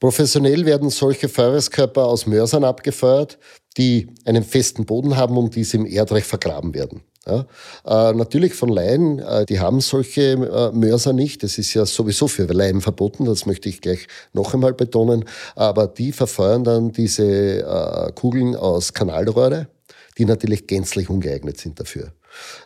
Professionell 0.00 0.66
werden 0.66 0.90
solche 0.90 1.28
Feuerwerkskörper 1.28 2.04
aus 2.04 2.26
Mörsern 2.26 2.64
abgefeuert, 2.64 3.38
die 3.78 4.08
einen 4.24 4.44
festen 4.44 4.84
Boden 4.84 5.16
haben 5.16 5.36
und 5.38 5.56
diese 5.56 5.76
im 5.78 5.86
Erdreich 5.86 6.24
vergraben 6.24 6.74
werden. 6.74 7.02
Ja, 7.26 7.46
äh, 7.86 8.12
natürlich 8.12 8.52
von 8.52 8.68
Laien, 8.68 9.18
äh, 9.18 9.46
die 9.46 9.58
haben 9.58 9.80
solche 9.80 10.32
äh, 10.32 10.72
Mörser 10.72 11.14
nicht. 11.14 11.42
Das 11.42 11.56
ist 11.56 11.72
ja 11.72 11.86
sowieso 11.86 12.28
für 12.28 12.44
Laien 12.44 12.82
verboten, 12.82 13.24
das 13.24 13.46
möchte 13.46 13.68
ich 13.70 13.80
gleich 13.80 14.08
noch 14.34 14.52
einmal 14.52 14.74
betonen. 14.74 15.24
Aber 15.54 15.86
die 15.86 16.12
verfeuern 16.12 16.64
dann 16.64 16.92
diese 16.92 17.24
äh, 17.24 18.12
Kugeln 18.12 18.54
aus 18.54 18.92
Kanalrohre, 18.92 19.68
die 20.18 20.26
natürlich 20.26 20.66
gänzlich 20.66 21.08
ungeeignet 21.08 21.58
sind 21.58 21.80
dafür. 21.80 22.12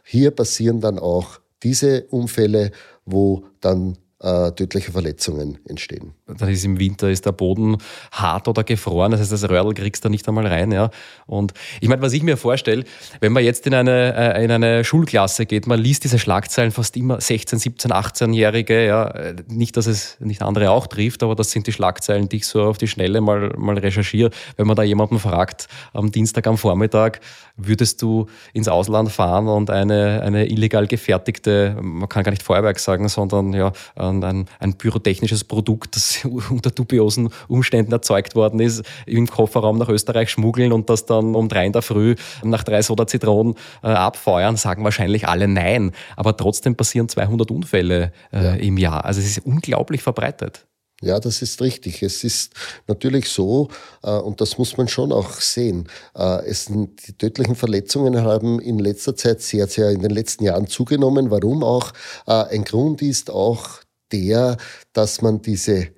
Hier 0.02 0.32
passieren 0.32 0.80
dann 0.80 0.98
auch 0.98 1.38
diese 1.62 2.04
Unfälle, 2.10 2.72
wo 3.04 3.44
dann 3.60 3.96
äh, 4.20 4.50
tödliche 4.52 4.90
Verletzungen 4.90 5.58
entstehen. 5.68 6.12
Dann 6.26 6.48
ist 6.48 6.64
im 6.64 6.78
Winter 6.78 7.08
ist 7.08 7.24
der 7.24 7.32
Boden 7.32 7.76
hart 8.10 8.48
oder 8.48 8.64
gefroren, 8.64 9.12
das 9.12 9.20
heißt, 9.20 9.32
das 9.32 9.48
Röhrl 9.48 9.74
kriegst 9.74 10.04
du 10.04 10.08
nicht 10.08 10.26
einmal 10.26 10.46
rein. 10.46 10.72
Ja. 10.72 10.90
Und 11.26 11.52
ich 11.80 11.88
meine, 11.88 12.02
was 12.02 12.12
ich 12.12 12.22
mir 12.22 12.36
vorstelle, 12.36 12.84
wenn 13.20 13.32
man 13.32 13.44
jetzt 13.44 13.66
in 13.66 13.74
eine, 13.74 14.14
äh, 14.14 14.44
in 14.44 14.50
eine 14.50 14.82
Schulklasse 14.82 15.46
geht, 15.46 15.66
man 15.66 15.78
liest 15.78 16.04
diese 16.04 16.18
Schlagzeilen 16.18 16.72
fast 16.72 16.96
immer 16.96 17.20
16, 17.20 17.58
17, 17.58 17.92
18-Jährige, 17.92 18.86
ja, 18.86 19.34
nicht, 19.46 19.76
dass 19.76 19.86
es 19.86 20.16
nicht 20.20 20.42
andere 20.42 20.70
auch 20.70 20.88
trifft, 20.88 21.22
aber 21.22 21.34
das 21.34 21.50
sind 21.50 21.66
die 21.66 21.72
Schlagzeilen, 21.72 22.28
die 22.28 22.36
ich 22.36 22.46
so 22.46 22.64
auf 22.64 22.78
die 22.78 22.88
Schnelle 22.88 23.20
mal, 23.20 23.52
mal 23.56 23.78
recherchiere. 23.78 24.30
Wenn 24.56 24.66
man 24.66 24.76
da 24.76 24.82
jemanden 24.82 25.18
fragt, 25.18 25.68
am 25.92 26.10
Dienstag 26.10 26.46
am 26.46 26.58
Vormittag, 26.58 27.20
würdest 27.56 28.00
du 28.02 28.26
ins 28.52 28.68
Ausland 28.68 29.10
fahren 29.10 29.48
und 29.48 29.70
eine, 29.70 30.22
eine 30.22 30.46
illegal 30.50 30.86
gefertigte, 30.86 31.76
man 31.80 32.08
kann 32.08 32.22
gar 32.22 32.30
nicht 32.30 32.42
Feuerwerk 32.42 32.78
sagen, 32.78 33.08
sondern 33.08 33.52
ja, 33.52 33.72
ein, 34.08 34.46
ein 34.58 34.74
pyrotechnisches 34.74 35.44
Produkt, 35.44 35.96
das 35.96 36.24
unter 36.50 36.70
dubiosen 36.70 37.30
Umständen 37.48 37.92
erzeugt 37.92 38.34
worden 38.34 38.60
ist, 38.60 38.82
im 39.06 39.26
Kofferraum 39.26 39.78
nach 39.78 39.88
Österreich 39.88 40.30
schmuggeln 40.30 40.72
und 40.72 40.90
das 40.90 41.06
dann 41.06 41.34
um 41.34 41.48
drei 41.48 41.66
in 41.66 41.72
der 41.72 41.82
Früh 41.82 42.14
nach 42.42 42.64
drei 42.64 42.82
Soda 42.82 43.06
Zitronen 43.06 43.54
äh, 43.82 43.88
abfeuern, 43.88 44.56
sagen 44.56 44.84
wahrscheinlich 44.84 45.28
alle 45.28 45.48
nein. 45.48 45.92
Aber 46.16 46.36
trotzdem 46.36 46.74
passieren 46.74 47.08
200 47.08 47.50
Unfälle 47.50 48.12
äh, 48.32 48.44
ja. 48.44 48.54
im 48.54 48.78
Jahr. 48.78 49.04
Also 49.04 49.20
es 49.20 49.26
ist 49.26 49.46
unglaublich 49.46 50.02
verbreitet. 50.02 50.66
Ja, 51.00 51.20
das 51.20 51.42
ist 51.42 51.60
richtig. 51.60 52.02
Es 52.02 52.24
ist 52.24 52.54
natürlich 52.88 53.28
so, 53.28 53.68
äh, 54.02 54.10
und 54.10 54.40
das 54.40 54.58
muss 54.58 54.76
man 54.76 54.88
schon 54.88 55.12
auch 55.12 55.32
sehen, 55.34 55.88
äh, 56.16 56.44
es, 56.44 56.66
die 56.66 57.12
tödlichen 57.16 57.54
Verletzungen 57.54 58.22
haben 58.22 58.58
in 58.58 58.80
letzter 58.80 59.14
Zeit 59.14 59.40
sehr, 59.40 59.68
sehr 59.68 59.90
in 59.90 60.00
den 60.00 60.10
letzten 60.10 60.44
Jahren 60.44 60.66
zugenommen. 60.66 61.30
Warum 61.30 61.62
auch? 61.62 61.92
Äh, 62.26 62.32
ein 62.56 62.64
Grund 62.64 63.00
ist 63.00 63.30
auch 63.30 63.80
der, 64.12 64.56
dass 64.92 65.22
man 65.22 65.42
diese 65.42 65.88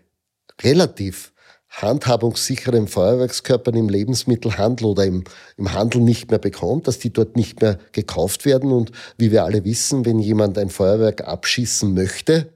relativ 0.62 1.33
handhabungssicheren 1.71 2.88
Feuerwerkskörpern 2.88 3.76
im 3.76 3.88
Lebensmittelhandel 3.88 4.87
oder 4.87 5.05
im, 5.05 5.25
im 5.57 5.73
Handel 5.73 6.00
nicht 6.00 6.31
mehr 6.31 6.40
bekommt, 6.40 6.88
dass 6.88 6.99
die 6.99 7.12
dort 7.12 7.37
nicht 7.37 7.61
mehr 7.61 7.79
gekauft 7.93 8.45
werden. 8.45 8.73
Und 8.73 8.90
wie 9.19 9.31
wir 9.31 9.45
alle 9.45 9.64
wissen, 9.64 10.05
wenn 10.05 10.19
jemand 10.19 10.59
ein 10.59 10.69
Feuerwerk 10.69 11.26
abschießen 11.26 11.95
möchte, 11.95 12.52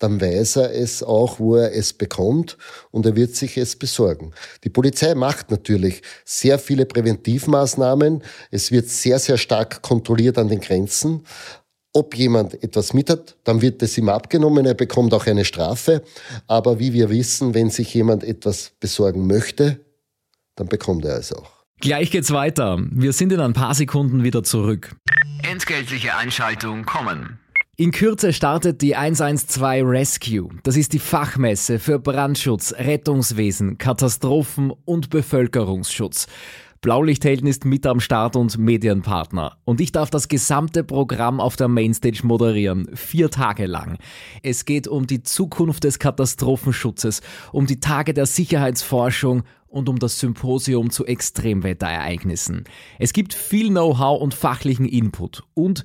dann 0.00 0.20
weiß 0.20 0.56
er 0.56 0.74
es 0.74 1.02
auch, 1.02 1.38
wo 1.38 1.56
er 1.56 1.74
es 1.74 1.92
bekommt 1.92 2.56
und 2.90 3.04
er 3.04 3.16
wird 3.16 3.36
sich 3.36 3.58
es 3.58 3.76
besorgen. 3.76 4.32
Die 4.64 4.70
Polizei 4.70 5.14
macht 5.14 5.50
natürlich 5.50 6.02
sehr 6.24 6.58
viele 6.58 6.86
Präventivmaßnahmen. 6.86 8.22
Es 8.50 8.72
wird 8.72 8.88
sehr, 8.88 9.18
sehr 9.18 9.36
stark 9.36 9.82
kontrolliert 9.82 10.38
an 10.38 10.48
den 10.48 10.60
Grenzen. 10.60 11.24
Ob 11.92 12.14
jemand 12.14 12.62
etwas 12.62 12.92
mit 12.92 13.10
hat, 13.10 13.36
dann 13.42 13.62
wird 13.62 13.82
es 13.82 13.98
ihm 13.98 14.08
abgenommen, 14.08 14.64
er 14.64 14.74
bekommt 14.74 15.12
auch 15.12 15.26
eine 15.26 15.44
Strafe. 15.44 16.02
Aber 16.46 16.78
wie 16.78 16.92
wir 16.92 17.10
wissen, 17.10 17.52
wenn 17.52 17.70
sich 17.70 17.92
jemand 17.94 18.22
etwas 18.22 18.72
besorgen 18.78 19.26
möchte, 19.26 19.80
dann 20.54 20.68
bekommt 20.68 21.04
er 21.04 21.16
es 21.16 21.32
auch. 21.32 21.50
Gleich 21.80 22.10
geht's 22.10 22.30
weiter. 22.30 22.78
Wir 22.90 23.12
sind 23.12 23.32
in 23.32 23.40
ein 23.40 23.54
paar 23.54 23.74
Sekunden 23.74 24.22
wieder 24.22 24.44
zurück. 24.44 24.94
Entgeltliche 25.42 26.14
Einschaltung 26.14 26.84
kommen. 26.84 27.40
In 27.76 27.92
Kürze 27.92 28.34
startet 28.34 28.82
die 28.82 28.94
112 28.94 29.86
Rescue. 29.86 30.50
Das 30.62 30.76
ist 30.76 30.92
die 30.92 30.98
Fachmesse 30.98 31.78
für 31.78 31.98
Brandschutz, 31.98 32.74
Rettungswesen, 32.74 33.78
Katastrophen 33.78 34.70
und 34.84 35.08
Bevölkerungsschutz. 35.08 36.26
Blaulichthelden 36.82 37.46
ist 37.46 37.66
mit 37.66 37.84
am 37.84 38.00
Start 38.00 38.36
und 38.36 38.56
Medienpartner. 38.56 39.58
Und 39.66 39.82
ich 39.82 39.92
darf 39.92 40.08
das 40.08 40.28
gesamte 40.28 40.82
Programm 40.82 41.38
auf 41.38 41.56
der 41.56 41.68
Mainstage 41.68 42.20
moderieren. 42.22 42.88
Vier 42.94 43.30
Tage 43.30 43.66
lang. 43.66 43.98
Es 44.42 44.64
geht 44.64 44.88
um 44.88 45.06
die 45.06 45.22
Zukunft 45.22 45.84
des 45.84 45.98
Katastrophenschutzes, 45.98 47.20
um 47.52 47.66
die 47.66 47.80
Tage 47.80 48.14
der 48.14 48.24
Sicherheitsforschung 48.24 49.42
und 49.68 49.90
um 49.90 49.98
das 49.98 50.20
Symposium 50.20 50.90
zu 50.90 51.04
Extremwetterereignissen. 51.04 52.64
Es 52.98 53.12
gibt 53.12 53.34
viel 53.34 53.68
Know-how 53.68 54.18
und 54.18 54.32
fachlichen 54.32 54.86
Input 54.86 55.42
und 55.52 55.84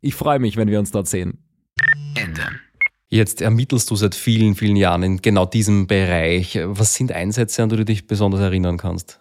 Ich 0.00 0.14
freue 0.14 0.38
mich, 0.38 0.56
wenn 0.56 0.68
wir 0.68 0.78
uns 0.78 0.90
dort 0.90 1.08
sehen. 1.08 1.38
Ende. 2.14 2.42
Jetzt 3.08 3.40
ermittelst 3.40 3.90
du 3.90 3.96
seit 3.96 4.14
vielen, 4.14 4.54
vielen 4.54 4.76
Jahren 4.76 5.02
in 5.02 5.22
genau 5.22 5.46
diesem 5.46 5.86
Bereich. 5.86 6.58
Was 6.62 6.94
sind 6.94 7.10
Einsätze, 7.10 7.62
an 7.62 7.70
die 7.70 7.76
du 7.76 7.84
dich 7.84 8.06
besonders 8.06 8.40
erinnern 8.40 8.76
kannst? 8.76 9.20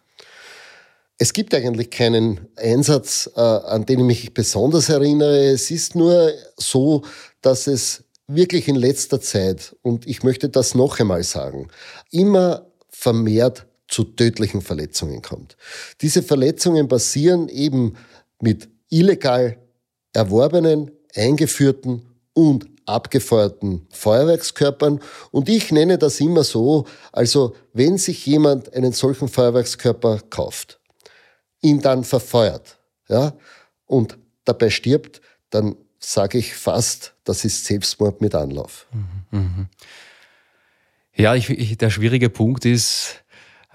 Es 1.18 1.34
gibt 1.34 1.56
eigentlich 1.56 1.90
keinen 1.90 2.48
Einsatz, 2.58 3.30
äh, 3.36 3.40
an 3.40 3.86
den 3.86 4.02
ich 4.02 4.06
mich 4.06 4.34
besonders 4.34 4.90
erinnere. 4.90 5.48
Es 5.48 5.72
ist 5.72 5.96
nur 5.96 6.32
so, 6.58 7.04
dass 7.42 7.66
es 7.66 8.04
wirklich 8.28 8.68
in 8.68 8.76
letzter 8.76 9.20
Zeit, 9.20 9.76
und 9.82 10.06
ich 10.06 10.22
möchte 10.22 10.50
das 10.50 10.76
noch 10.76 11.00
einmal 11.00 11.24
sagen, 11.24 11.70
immer 12.12 12.68
vermehrt 12.90 13.66
zu 13.88 14.04
tödlichen 14.04 14.62
Verletzungen 14.62 15.22
kommt. 15.22 15.56
Diese 16.02 16.22
Verletzungen 16.22 16.88
passieren 16.88 17.48
eben 17.48 17.96
mit 18.42 18.70
illegal 18.90 19.58
erworbenen, 20.18 20.92
eingeführten 21.16 22.02
und 22.34 22.68
abgefeuerten 22.86 23.88
Feuerwerkskörpern. 23.92 25.00
Und 25.32 25.48
ich 25.48 25.72
nenne 25.72 26.00
das 26.00 26.20
immer 26.20 26.44
so, 26.44 26.86
also 27.12 27.56
wenn 27.74 27.98
sich 28.00 28.26
jemand 28.26 28.74
einen 28.74 28.94
solchen 28.94 29.28
Feuerwerkskörper 29.28 30.22
kauft, 30.30 30.80
ihn 31.62 31.82
dann 31.82 32.04
verfeuert, 32.04 32.80
ja, 33.08 33.34
und 33.86 34.18
dabei 34.44 34.72
stirbt, 34.72 35.22
dann 35.52 35.76
sage 36.00 36.40
ich 36.40 36.56
fast, 36.56 37.14
das 37.24 37.46
ist 37.46 37.66
Selbstmord 37.66 38.20
mit 38.20 38.34
Anlauf. 38.34 38.88
Mhm, 39.32 39.40
mh. 39.40 39.70
Ja, 41.16 41.36
ich, 41.36 41.50
ich, 41.50 41.78
der 41.78 41.90
schwierige 41.90 42.30
Punkt 42.30 42.66
ist, 42.66 43.24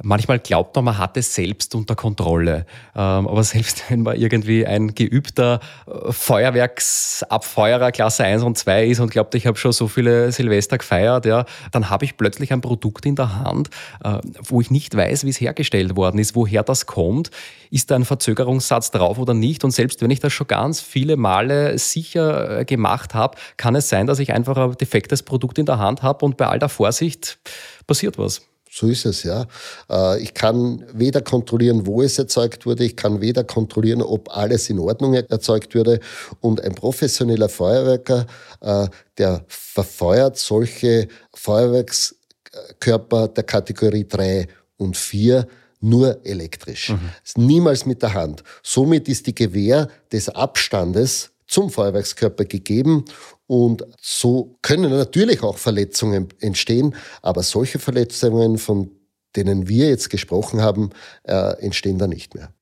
Manchmal 0.01 0.39
glaubt 0.39 0.75
man, 0.75 0.87
man 0.87 0.99
hat 0.99 1.19
es 1.19 1.35
selbst 1.35 1.75
unter 1.75 1.95
Kontrolle. 1.95 2.65
Ähm, 2.97 3.29
aber 3.29 3.45
selbst 3.45 3.85
wenn 3.91 4.03
man 4.03 4.17
irgendwie 4.17 4.67
ein 4.67 4.95
geübter 4.95 5.61
äh, 5.87 6.11
Feuerwerksabfeuerer 6.11 7.93
Klasse 7.93 8.25
1 8.25 8.43
und 8.43 8.57
2 8.57 8.87
ist 8.87 9.01
und 9.01 9.11
glaubt, 9.11 9.35
ich 9.35 9.47
habe 9.47 9.59
schon 9.59 9.73
so 9.73 9.89
viele 9.89 10.33
Silvester 10.33 10.79
gefeiert, 10.79 11.27
ja, 11.27 11.45
dann 11.73 11.91
habe 11.91 12.07
ich 12.07 12.17
plötzlich 12.17 12.55
ein 12.55 12.63
Produkt 12.63 13.05
in 13.05 13.17
der 13.17 13.39
Hand, 13.41 13.69
äh, 14.03 14.19
wo 14.43 14.63
ich 14.63 14.71
nicht 14.71 14.97
weiß, 14.97 15.25
wie 15.25 15.31
es 15.31 15.41
hergestellt 15.41 15.95
worden 15.95 16.19
ist, 16.19 16.35
woher 16.35 16.63
das 16.63 16.87
kommt. 16.87 17.31
Ist 17.71 17.91
da 17.91 17.97
ein 17.97 18.07
Verzögerungssatz 18.07 18.93
drauf 18.93 19.19
oder 19.19 19.35
nicht? 19.35 19.63
Und 19.63 19.73
selbst 19.73 20.01
wenn 20.01 20.11
ich 20.11 20.21
das 20.21 20.33
schon 20.33 20.47
ganz 20.47 20.81
viele 20.81 21.17
Male 21.17 21.77
sicher 21.77 22.61
äh, 22.61 22.65
gemacht 22.65 23.15
habe, 23.15 23.37
kann 23.59 23.75
es 23.75 23.91
sein, 23.91 24.07
dass 24.07 24.21
ich 24.21 24.33
einfach 24.33 24.57
ein 24.57 24.73
defektes 24.73 25.23
Produkt 25.23 25.59
in 25.59 25.67
der 25.67 25.79
Hand 25.79 26.03
habe 26.03 26.25
und 26.25 26.39
bei 26.39 26.47
all 26.47 26.59
der 26.59 26.71
Vorsicht 26.71 27.39
passiert 27.87 28.17
was. 28.17 28.52
So 28.75 28.87
ist 28.87 29.05
es, 29.05 29.23
ja. 29.23 29.47
Äh, 29.91 30.23
ich 30.23 30.33
kann 30.33 30.83
weder 30.95 31.21
kontrollieren, 31.21 31.87
wo 31.87 32.01
es 32.01 32.19
erzeugt 32.19 32.65
wurde, 32.65 32.85
ich 32.85 32.97
kann 32.97 33.21
weder 33.21 33.45
kontrollieren, 33.45 34.01
ob 34.01 34.35
alles 34.35 34.71
in 34.71 34.79
Ordnung 34.79 35.13
erzeugt 35.13 35.75
wurde. 35.75 36.01
Und 36.41 36.63
ein 36.63 36.75
professioneller 36.75 37.51
Feuerwerker, 37.51 38.27
äh, 38.63 38.89
der 39.19 39.45
verfeuert 39.47 40.39
solche 40.39 41.09
Feuerwerkskörper 41.35 43.29
der 43.29 43.45
Kategorie 43.45 44.09
3 44.09 44.49
und 44.79 44.97
4 44.97 45.47
nur 45.81 46.25
elektrisch. 46.25 46.91
Mhm. 46.91 47.47
Niemals 47.47 47.85
mit 47.85 48.01
der 48.01 48.15
Hand. 48.15 48.43
Somit 48.63 49.07
ist 49.07 49.27
die 49.27 49.35
Gewähr 49.35 49.89
des 50.11 50.31
Abstandes 50.31 51.32
zum 51.53 51.71
Feuerwerkskörper 51.71 52.47
gegeben 52.47 53.05
und 53.47 53.85
so 54.01 54.57
können 54.63 54.91
natürlich 54.91 55.43
auch 55.43 55.59
Verletzungen 55.59 56.29
entstehen, 56.41 56.95
aber 57.21 57.43
solche 57.43 57.79
Verletzungen, 57.79 58.57
von 58.57 58.91
denen 59.37 59.69
wir 59.69 59.89
jetzt 59.89 60.09
gesprochen 60.09 60.63
haben, 60.63 60.91
äh, 61.25 61.61
entstehen 61.61 61.99
da 61.99 62.07
nicht 62.07 62.35
mehr. 62.35 62.55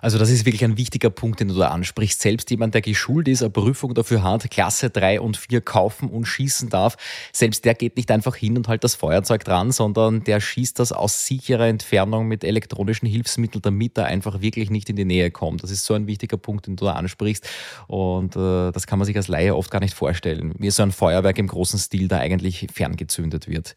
Also 0.00 0.18
das 0.18 0.30
ist 0.30 0.44
wirklich 0.44 0.64
ein 0.64 0.76
wichtiger 0.76 1.10
Punkt, 1.10 1.40
den 1.40 1.48
du 1.48 1.54
da 1.54 1.68
ansprichst. 1.68 2.20
Selbst 2.20 2.50
jemand, 2.50 2.74
der 2.74 2.82
geschult 2.82 3.28
ist, 3.28 3.42
eine 3.42 3.50
Prüfung 3.50 3.94
dafür 3.94 4.22
hat, 4.22 4.50
Klasse 4.50 4.90
3 4.90 5.20
und 5.20 5.36
4 5.36 5.60
kaufen 5.60 6.08
und 6.08 6.26
schießen 6.26 6.68
darf, 6.68 6.96
selbst 7.32 7.64
der 7.64 7.74
geht 7.74 7.96
nicht 7.96 8.10
einfach 8.10 8.36
hin 8.36 8.56
und 8.56 8.68
halt 8.68 8.84
das 8.84 8.94
Feuerzeug 8.94 9.44
dran, 9.44 9.72
sondern 9.72 10.24
der 10.24 10.40
schießt 10.40 10.78
das 10.78 10.92
aus 10.92 11.26
sicherer 11.26 11.66
Entfernung 11.66 12.28
mit 12.28 12.44
elektronischen 12.44 13.08
Hilfsmitteln, 13.08 13.62
damit 13.62 13.96
er 13.98 14.06
einfach 14.06 14.40
wirklich 14.40 14.70
nicht 14.70 14.88
in 14.90 14.96
die 14.96 15.04
Nähe 15.04 15.30
kommt. 15.30 15.62
Das 15.62 15.70
ist 15.70 15.84
so 15.84 15.94
ein 15.94 16.06
wichtiger 16.06 16.36
Punkt, 16.36 16.66
den 16.66 16.76
du 16.76 16.86
da 16.86 16.92
ansprichst. 16.92 17.48
Und 17.86 18.36
äh, 18.36 18.72
das 18.72 18.86
kann 18.86 18.98
man 18.98 19.06
sich 19.06 19.16
als 19.16 19.28
Laie 19.28 19.54
oft 19.54 19.70
gar 19.70 19.80
nicht 19.80 19.94
vorstellen, 19.94 20.54
wie 20.58 20.70
so 20.70 20.82
ein 20.82 20.92
Feuerwerk 20.92 21.38
im 21.38 21.48
großen 21.48 21.78
Stil 21.78 22.08
da 22.08 22.18
eigentlich 22.18 22.66
ferngezündet 22.72 23.48
wird. 23.48 23.74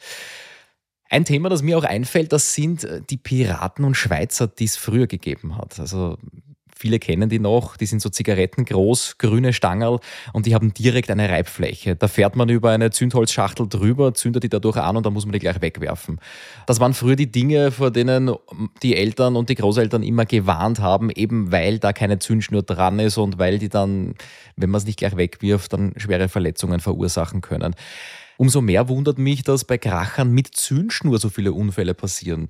Ein 1.09 1.25
Thema, 1.25 1.49
das 1.49 1.63
mir 1.63 1.77
auch 1.77 1.83
einfällt, 1.83 2.31
das 2.31 2.53
sind 2.53 2.83
äh, 2.83 3.01
die 3.09 3.17
Piraten 3.17 3.83
und 3.83 3.95
Schweizer, 3.95 4.47
die 4.47 4.65
es 4.65 4.77
früher 4.77 5.07
gegeben 5.07 5.57
hat. 5.57 5.79
Also 5.79 6.17
viele 6.79 6.99
kennen 6.99 7.29
die 7.29 7.39
noch, 7.39 7.75
die 7.77 7.87
sind 7.87 8.01
so 8.01 8.09
zigarettengroß, 8.09 9.17
grüne 9.17 9.51
Stangerl 9.51 9.99
und 10.33 10.45
die 10.45 10.53
haben 10.53 10.73
direkt 10.73 11.09
eine 11.09 11.27
Reibfläche. 11.27 11.95
Da 11.95 12.07
fährt 12.07 12.35
man 12.35 12.47
über 12.47 12.69
eine 12.69 12.91
Zündholzschachtel 12.91 13.67
drüber, 13.67 14.13
zündet 14.13 14.43
die 14.43 14.49
dadurch 14.49 14.77
an 14.77 14.95
und 14.95 15.05
dann 15.05 15.13
muss 15.13 15.25
man 15.25 15.33
die 15.33 15.39
gleich 15.39 15.61
wegwerfen. 15.61 16.19
Das 16.67 16.79
waren 16.79 16.93
früher 16.93 17.15
die 17.15 17.31
Dinge, 17.31 17.71
vor 17.71 17.91
denen 17.91 18.33
die 18.81 18.95
Eltern 18.95 19.35
und 19.35 19.49
die 19.49 19.55
Großeltern 19.55 20.03
immer 20.03 20.25
gewarnt 20.25 20.79
haben, 20.79 21.09
eben 21.09 21.51
weil 21.51 21.79
da 21.79 21.91
keine 21.91 22.19
Zündschnur 22.19 22.61
dran 22.61 22.99
ist 22.99 23.17
und 23.17 23.39
weil 23.39 23.57
die 23.57 23.69
dann, 23.69 24.13
wenn 24.55 24.69
man 24.69 24.77
es 24.77 24.85
nicht 24.85 24.99
gleich 24.99 25.17
wegwirft, 25.17 25.73
dann 25.73 25.93
schwere 25.97 26.29
Verletzungen 26.29 26.79
verursachen 26.79 27.41
können. 27.41 27.75
Umso 28.39 28.61
mehr 28.61 28.87
wundert 28.87 29.17
mich, 29.17 29.43
dass 29.43 29.65
bei 29.65 29.77
Krachern 29.77 30.31
mit 30.31 30.55
Zündschnur 30.55 31.19
so 31.19 31.27
viele 31.27 31.51
Unfälle 31.51 31.93
passieren. 31.93 32.47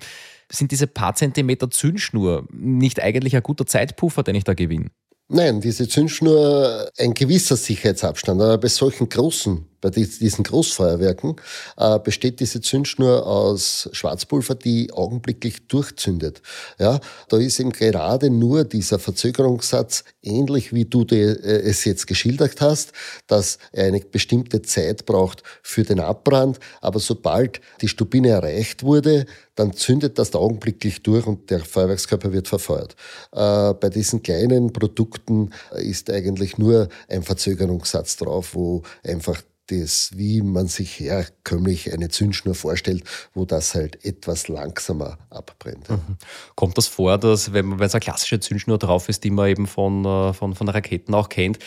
Sind 0.51 0.71
diese 0.71 0.85
paar 0.85 1.15
Zentimeter 1.15 1.71
Zündschnur 1.71 2.47
nicht 2.51 3.01
eigentlich 3.01 3.35
ein 3.35 3.41
guter 3.41 3.65
Zeitpuffer, 3.65 4.21
den 4.21 4.35
ich 4.35 4.43
da 4.43 4.53
gewinne? 4.53 4.91
Nein, 5.29 5.61
diese 5.61 5.87
Zündschnur 5.87 6.91
ein 6.95 7.15
gewisser 7.15 7.55
Sicherheitsabstand, 7.55 8.39
aber 8.39 8.59
bei 8.59 8.67
solchen 8.67 9.09
großen 9.09 9.65
bei 9.81 9.89
diesen 9.89 10.43
Großfeuerwerken 10.43 11.35
äh, 11.77 11.99
besteht 11.99 12.39
diese 12.39 12.61
Zündschnur 12.61 13.25
aus 13.25 13.89
Schwarzpulver, 13.91 14.55
die 14.55 14.91
augenblicklich 14.91 15.67
durchzündet. 15.67 16.41
Ja, 16.77 16.99
da 17.29 17.37
ist 17.37 17.59
eben 17.59 17.71
gerade 17.71 18.29
nur 18.29 18.63
dieser 18.63 18.99
Verzögerungssatz, 18.99 20.03
ähnlich 20.21 20.73
wie 20.73 20.85
du 20.85 21.05
äh, 21.11 21.15
es 21.15 21.85
jetzt 21.85 22.07
geschildert 22.07 22.61
hast, 22.61 22.91
dass 23.27 23.57
er 23.71 23.87
eine 23.87 23.99
bestimmte 23.99 24.61
Zeit 24.61 25.05
braucht 25.05 25.43
für 25.63 25.83
den 25.83 25.99
Abbrand, 25.99 26.59
aber 26.81 26.99
sobald 26.99 27.61
die 27.81 27.87
Stubine 27.87 28.29
erreicht 28.29 28.83
wurde, 28.83 29.25
dann 29.55 29.73
zündet 29.73 30.17
das 30.17 30.33
augenblicklich 30.33 31.03
durch 31.03 31.27
und 31.27 31.49
der 31.49 31.59
Feuerwerkskörper 31.59 32.31
wird 32.31 32.47
verfeuert. 32.47 32.95
Äh, 33.33 33.73
bei 33.73 33.89
diesen 33.89 34.23
kleinen 34.23 34.71
Produkten 34.71 35.49
ist 35.75 36.09
eigentlich 36.09 36.57
nur 36.57 36.87
ein 37.09 37.23
Verzögerungssatz 37.23 38.15
drauf, 38.17 38.55
wo 38.55 38.83
einfach 39.03 39.41
das, 39.69 40.11
wie 40.15 40.41
man 40.41 40.67
sich 40.67 40.99
herkömmlich 40.99 41.93
eine 41.93 42.09
Zündschnur 42.09 42.55
vorstellt, 42.55 43.03
wo 43.33 43.45
das 43.45 43.75
halt 43.75 44.03
etwas 44.03 44.47
langsamer 44.47 45.17
abbrennt. 45.29 45.89
Mhm. 45.89 46.17
Kommt 46.55 46.77
das 46.77 46.87
vor, 46.87 47.17
dass, 47.17 47.53
wenn, 47.53 47.79
wenn 47.79 47.89
so 47.89 47.97
eine 47.97 48.01
klassische 48.01 48.39
Zündschnur 48.39 48.77
drauf 48.77 49.09
ist, 49.09 49.23
die 49.23 49.29
man 49.29 49.49
eben 49.49 49.67
von, 49.67 50.05
äh, 50.05 50.33
von, 50.33 50.55
von 50.55 50.69
Raketen 50.69 51.13
auch 51.13 51.29
kennt, 51.29 51.59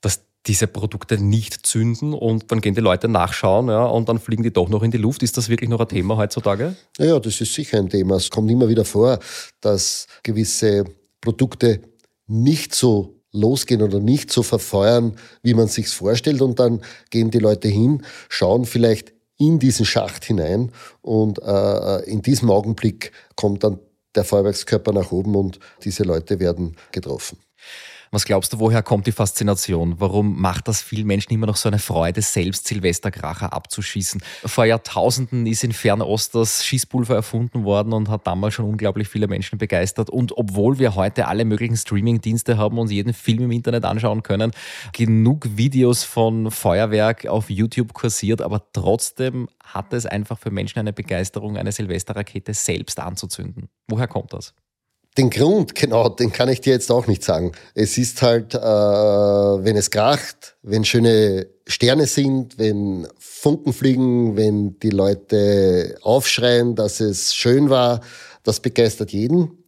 dass 0.00 0.24
diese 0.46 0.66
Produkte 0.66 1.18
nicht 1.18 1.66
zünden 1.66 2.12
und 2.12 2.50
dann 2.50 2.60
gehen 2.60 2.74
die 2.74 2.80
Leute 2.80 3.08
nachschauen 3.08 3.68
ja, 3.68 3.84
und 3.84 4.08
dann 4.08 4.18
fliegen 4.18 4.42
die 4.42 4.52
doch 4.52 4.68
noch 4.68 4.82
in 4.82 4.90
die 4.90 4.98
Luft. 4.98 5.22
Ist 5.22 5.36
das 5.36 5.48
wirklich 5.48 5.70
noch 5.70 5.80
ein 5.80 5.88
Thema 5.88 6.16
heutzutage? 6.16 6.76
Ja, 6.98 7.18
das 7.18 7.40
ist 7.40 7.54
sicher 7.54 7.78
ein 7.78 7.88
Thema. 7.88 8.16
Es 8.16 8.30
kommt 8.30 8.50
immer 8.50 8.68
wieder 8.68 8.84
vor, 8.84 9.18
dass 9.60 10.06
gewisse 10.22 10.84
Produkte 11.20 11.80
nicht 12.26 12.74
so 12.74 13.23
losgehen 13.34 13.82
oder 13.82 14.00
nicht 14.00 14.32
so 14.32 14.42
verfeuern, 14.42 15.16
wie 15.42 15.54
man 15.54 15.68
sich's 15.68 15.92
vorstellt. 15.92 16.40
Und 16.40 16.58
dann 16.58 16.80
gehen 17.10 17.30
die 17.30 17.40
Leute 17.40 17.68
hin, 17.68 18.02
schauen 18.28 18.64
vielleicht 18.64 19.12
in 19.36 19.58
diesen 19.58 19.84
Schacht 19.84 20.24
hinein 20.24 20.70
und 21.02 21.40
äh, 21.42 22.04
in 22.04 22.22
diesem 22.22 22.50
Augenblick 22.50 23.12
kommt 23.34 23.64
dann 23.64 23.80
der 24.14 24.24
Feuerwerkskörper 24.24 24.92
nach 24.92 25.10
oben 25.10 25.34
und 25.34 25.58
diese 25.82 26.04
Leute 26.04 26.38
werden 26.38 26.76
getroffen. 26.92 27.38
Was 28.14 28.26
glaubst 28.26 28.52
du, 28.52 28.60
woher 28.60 28.80
kommt 28.84 29.08
die 29.08 29.12
Faszination? 29.12 29.96
Warum 29.98 30.40
macht 30.40 30.68
das 30.68 30.80
vielen 30.80 31.08
Menschen 31.08 31.32
immer 31.32 31.48
noch 31.48 31.56
so 31.56 31.68
eine 31.68 31.80
Freude, 31.80 32.22
selbst 32.22 32.68
Silvesterkracher 32.68 33.52
abzuschießen? 33.52 34.22
Vor 34.44 34.66
Jahrtausenden 34.66 35.46
ist 35.46 35.64
in 35.64 35.72
Fernost 35.72 36.32
das 36.36 36.64
Schießpulver 36.64 37.16
erfunden 37.16 37.64
worden 37.64 37.92
und 37.92 38.08
hat 38.08 38.24
damals 38.28 38.54
schon 38.54 38.66
unglaublich 38.66 39.08
viele 39.08 39.26
Menschen 39.26 39.58
begeistert. 39.58 40.10
Und 40.10 40.38
obwohl 40.38 40.78
wir 40.78 40.94
heute 40.94 41.26
alle 41.26 41.44
möglichen 41.44 41.76
Streaming-Dienste 41.76 42.56
haben 42.56 42.78
und 42.78 42.92
jeden 42.92 43.14
Film 43.14 43.42
im 43.42 43.50
Internet 43.50 43.84
anschauen 43.84 44.22
können, 44.22 44.52
genug 44.92 45.48
Videos 45.56 46.04
von 46.04 46.52
Feuerwerk 46.52 47.26
auf 47.26 47.50
YouTube 47.50 47.94
kursiert, 47.94 48.42
aber 48.42 48.62
trotzdem 48.72 49.48
hat 49.64 49.92
es 49.92 50.06
einfach 50.06 50.38
für 50.38 50.52
Menschen 50.52 50.78
eine 50.78 50.92
Begeisterung, 50.92 51.56
eine 51.56 51.72
Silvesterrakete 51.72 52.54
selbst 52.54 53.00
anzuzünden. 53.00 53.70
Woher 53.88 54.06
kommt 54.06 54.32
das? 54.32 54.54
Den 55.16 55.30
Grund, 55.30 55.76
genau, 55.76 56.08
den 56.08 56.32
kann 56.32 56.48
ich 56.48 56.60
dir 56.60 56.72
jetzt 56.72 56.90
auch 56.90 57.06
nicht 57.06 57.22
sagen. 57.22 57.52
Es 57.74 57.98
ist 57.98 58.20
halt, 58.20 58.54
äh, 58.54 58.58
wenn 58.58 59.76
es 59.76 59.90
kracht, 59.90 60.56
wenn 60.62 60.84
schöne 60.84 61.46
Sterne 61.68 62.06
sind, 62.06 62.58
wenn 62.58 63.06
Funken 63.16 63.72
fliegen, 63.72 64.36
wenn 64.36 64.78
die 64.80 64.90
Leute 64.90 65.98
aufschreien, 66.02 66.74
dass 66.74 66.98
es 66.98 67.32
schön 67.32 67.70
war, 67.70 68.00
das 68.42 68.58
begeistert 68.58 69.12
jeden. 69.12 69.63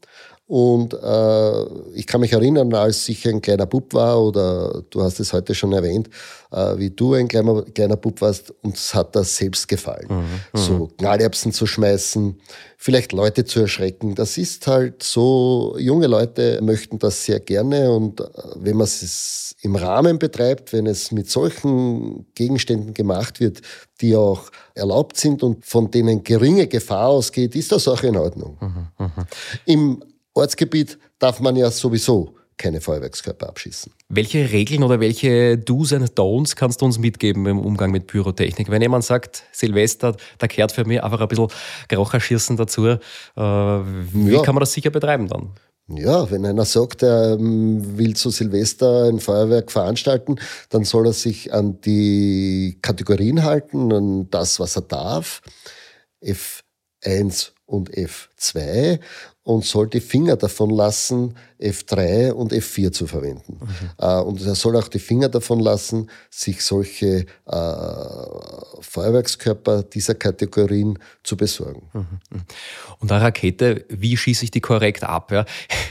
Und 0.48 0.94
äh, 0.94 1.64
ich 1.94 2.06
kann 2.06 2.20
mich 2.20 2.32
erinnern, 2.32 2.72
als 2.72 3.08
ich 3.08 3.26
ein 3.26 3.42
kleiner 3.42 3.66
Bub 3.66 3.92
war, 3.92 4.22
oder 4.22 4.84
du 4.90 5.02
hast 5.02 5.18
es 5.18 5.32
heute 5.32 5.56
schon 5.56 5.72
erwähnt, 5.72 6.08
äh, 6.52 6.78
wie 6.78 6.90
du 6.90 7.14
ein 7.14 7.26
kleiner, 7.26 7.62
kleiner 7.62 7.96
Bub 7.96 8.20
warst, 8.20 8.54
uns 8.62 8.94
hat 8.94 9.16
das 9.16 9.36
selbst 9.36 9.66
gefallen. 9.66 10.06
Mhm, 10.08 10.16
mhm. 10.52 10.64
so 10.64 10.90
Knallerbsen 10.98 11.50
zu 11.50 11.66
schmeißen, 11.66 12.40
vielleicht 12.76 13.10
Leute 13.12 13.44
zu 13.44 13.58
erschrecken. 13.58 14.14
Das 14.14 14.38
ist 14.38 14.68
halt 14.68 15.02
so, 15.02 15.74
junge 15.78 16.06
Leute 16.06 16.60
möchten 16.62 17.00
das 17.00 17.24
sehr 17.24 17.40
gerne 17.40 17.90
und 17.90 18.20
äh, 18.20 18.24
wenn 18.54 18.76
man 18.76 18.84
es 18.84 19.56
im 19.62 19.74
Rahmen 19.74 20.20
betreibt, 20.20 20.72
wenn 20.72 20.86
es 20.86 21.10
mit 21.10 21.28
solchen 21.28 22.24
Gegenständen 22.36 22.94
gemacht 22.94 23.40
wird, 23.40 23.62
die 24.00 24.14
auch 24.14 24.42
erlaubt 24.74 25.16
sind 25.16 25.42
und 25.42 25.66
von 25.66 25.90
denen 25.90 26.22
geringe 26.22 26.68
Gefahr 26.68 27.08
ausgeht, 27.08 27.56
ist 27.56 27.72
das 27.72 27.88
auch 27.88 28.04
in 28.04 28.16
Ordnung. 28.16 28.58
Mhm, 28.60 29.06
mh. 29.06 29.26
Im 29.64 30.02
Ortsgebiet 30.36 30.98
darf 31.18 31.40
man 31.40 31.56
ja 31.56 31.70
sowieso 31.70 32.34
keine 32.56 32.80
Feuerwerkskörper 32.80 33.48
abschießen. 33.48 33.92
Welche 34.08 34.50
Regeln 34.50 34.82
oder 34.82 35.00
welche 35.00 35.58
Do's 35.58 35.92
and 35.92 36.12
Don'ts 36.18 36.56
kannst 36.56 36.80
du 36.80 36.86
uns 36.86 36.98
mitgeben 36.98 37.46
im 37.46 37.58
Umgang 37.58 37.90
mit 37.90 38.06
Pyrotechnik? 38.06 38.70
Wenn 38.70 38.82
jemand 38.82 39.04
sagt, 39.04 39.44
Silvester, 39.52 40.16
da 40.38 40.46
kehrt 40.46 40.72
für 40.72 40.84
mich 40.84 41.02
einfach 41.02 41.20
ein 41.20 41.28
bisschen 41.28 41.48
Gerocherschießen 41.88 42.56
dazu, 42.56 42.86
äh, 42.86 42.98
wie 43.36 44.32
ja. 44.32 44.42
kann 44.42 44.54
man 44.54 44.60
das 44.60 44.72
sicher 44.72 44.90
betreiben 44.90 45.28
dann? 45.28 45.50
Ja, 45.88 46.28
wenn 46.30 46.44
einer 46.44 46.64
sagt, 46.64 47.02
er 47.02 47.34
ähm, 47.34 47.96
will 47.96 48.16
zu 48.16 48.30
Silvester 48.30 49.04
ein 49.04 49.20
Feuerwerk 49.20 49.70
veranstalten, 49.70 50.36
dann 50.68 50.82
soll 50.84 51.06
er 51.06 51.12
sich 51.12 51.52
an 51.52 51.80
die 51.80 52.78
Kategorien 52.82 53.44
halten, 53.44 53.92
an 53.92 54.30
das, 54.30 54.58
was 54.58 54.74
er 54.74 54.82
darf. 54.82 55.42
F1 56.24 57.52
und 57.66 57.90
F2 57.90 58.98
und 59.46 59.64
soll 59.64 59.86
die 59.86 60.00
Finger 60.00 60.34
davon 60.34 60.70
lassen, 60.70 61.36
F3 61.60 62.32
und 62.32 62.52
F4 62.52 62.92
zu 62.92 63.06
verwenden. 63.06 63.60
Mhm. 63.60 64.06
und 64.26 64.44
er 64.44 64.54
soll 64.54 64.76
auch 64.76 64.88
die 64.88 64.98
Finger 64.98 65.28
davon 65.28 65.60
lassen, 65.60 66.10
sich 66.30 66.62
solche 66.62 67.26
äh, 67.46 67.54
Feuerwerkskörper 68.80 69.82
dieser 69.82 70.14
Kategorien 70.14 70.98
zu 71.22 71.36
besorgen. 71.36 71.82
Mhm. 71.92 72.06
mhm. 72.30 72.42
Und 72.98 73.12
eine 73.12 73.22
Rakete, 73.22 73.84
wie 73.88 74.16
schieße 74.16 74.44
ich 74.44 74.50
die 74.50 74.60
korrekt 74.60 75.04
ab? 75.04 75.30
Ja? 75.32 75.44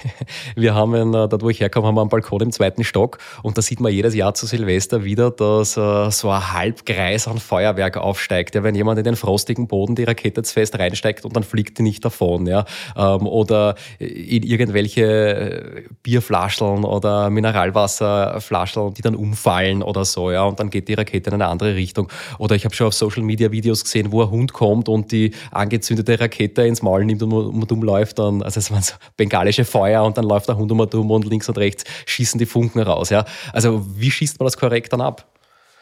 Wir 0.56 0.74
haben, 0.74 0.96
in, 0.96 1.12
dort 1.12 1.42
wo 1.42 1.50
ich 1.50 1.60
herkomme, 1.60 1.88
haben 1.88 1.96
wir 1.96 2.02
einen 2.02 2.10
Balkon 2.10 2.42
im 2.42 2.52
zweiten 2.52 2.84
Stock 2.84 3.18
und 3.44 3.58
da 3.58 3.62
sieht 3.62 3.80
man 3.80 3.92
jedes 3.92 4.16
Jahr 4.16 4.34
zu 4.34 4.46
Silvester 4.46 5.04
wieder, 5.04 5.32
dass 5.32 5.78
äh, 5.78 6.10
so 6.12 6.30
ein 6.30 6.54
Halbkreis 6.54 7.28
an 7.28 7.40
Feuerwerk 7.40 7.98
aufsteigt. 7.98 8.56
Ja? 8.56 8.64
Wenn 8.64 8.76
jemand 8.76 8.98
in 8.98 9.04
den 9.04 9.16
frostigen 9.16 9.68
Boden 9.68 9.96
die 9.96 10.04
Rakete 10.04 10.44
fest 10.44 10.78
reinsteigt 10.78 11.26
und 11.26 11.36
dann 11.36 11.44
fliegt 11.44 11.78
die 11.78 11.84
nicht 11.84 12.04
davon. 12.04 12.48
Ja? 12.48 12.66
Ähm, 12.96 13.28
oder 13.28 13.76
in 14.00 14.44
irgendwelche 14.44 15.55
Bierflascheln 16.04 16.84
oder 16.84 17.30
Mineralwasserflascheln, 17.30 18.94
die 18.94 19.02
dann 19.02 19.16
umfallen 19.16 19.84
oder 19.84 20.06
so, 20.06 20.32
ja, 20.32 20.44
und 20.44 20.60
dann 20.60 20.70
geht 20.70 20.88
die 20.88 20.94
Rakete 20.94 21.30
in 21.30 21.36
eine 21.36 21.48
andere 21.48 21.76
Richtung. 21.76 22.10
Oder 22.38 22.56
ich 22.56 22.66
habe 22.66 22.76
schon 22.76 22.88
auf 22.88 22.94
Social 22.94 23.24
Media 23.24 23.52
Videos 23.52 23.84
gesehen, 23.84 24.12
wo 24.12 24.22
ein 24.24 24.30
Hund 24.30 24.54
kommt 24.54 24.90
und 24.90 25.12
die 25.12 25.32
angezündete 25.52 26.20
Rakete 26.20 26.66
ins 26.66 26.82
Maul 26.82 27.06
nimmt 27.06 27.24
und 27.24 27.34
um 27.34 27.62
und 27.62 27.72
um 27.72 27.84
läuft 27.84 28.20
dann, 28.20 28.42
also 28.42 28.60
es 28.60 28.72
waren 28.72 28.82
so 28.82 28.94
bengalische 29.18 29.66
Feuer 29.66 30.04
und 30.04 30.18
dann 30.18 30.26
läuft 30.26 30.48
der 30.48 30.58
Hund 30.58 30.72
um 30.72 30.80
und 30.80 30.94
um 30.96 31.12
und 31.12 31.26
links 31.26 31.50
und 31.50 31.58
rechts 31.58 31.84
schießen 32.06 32.38
die 32.40 32.46
Funken 32.46 32.82
raus, 32.82 33.10
ja. 33.10 33.26
Also 33.54 33.86
wie 33.98 34.12
schießt 34.12 34.40
man 34.40 34.46
das 34.46 34.58
korrekt 34.58 34.94
dann 34.94 35.02
ab? 35.02 35.26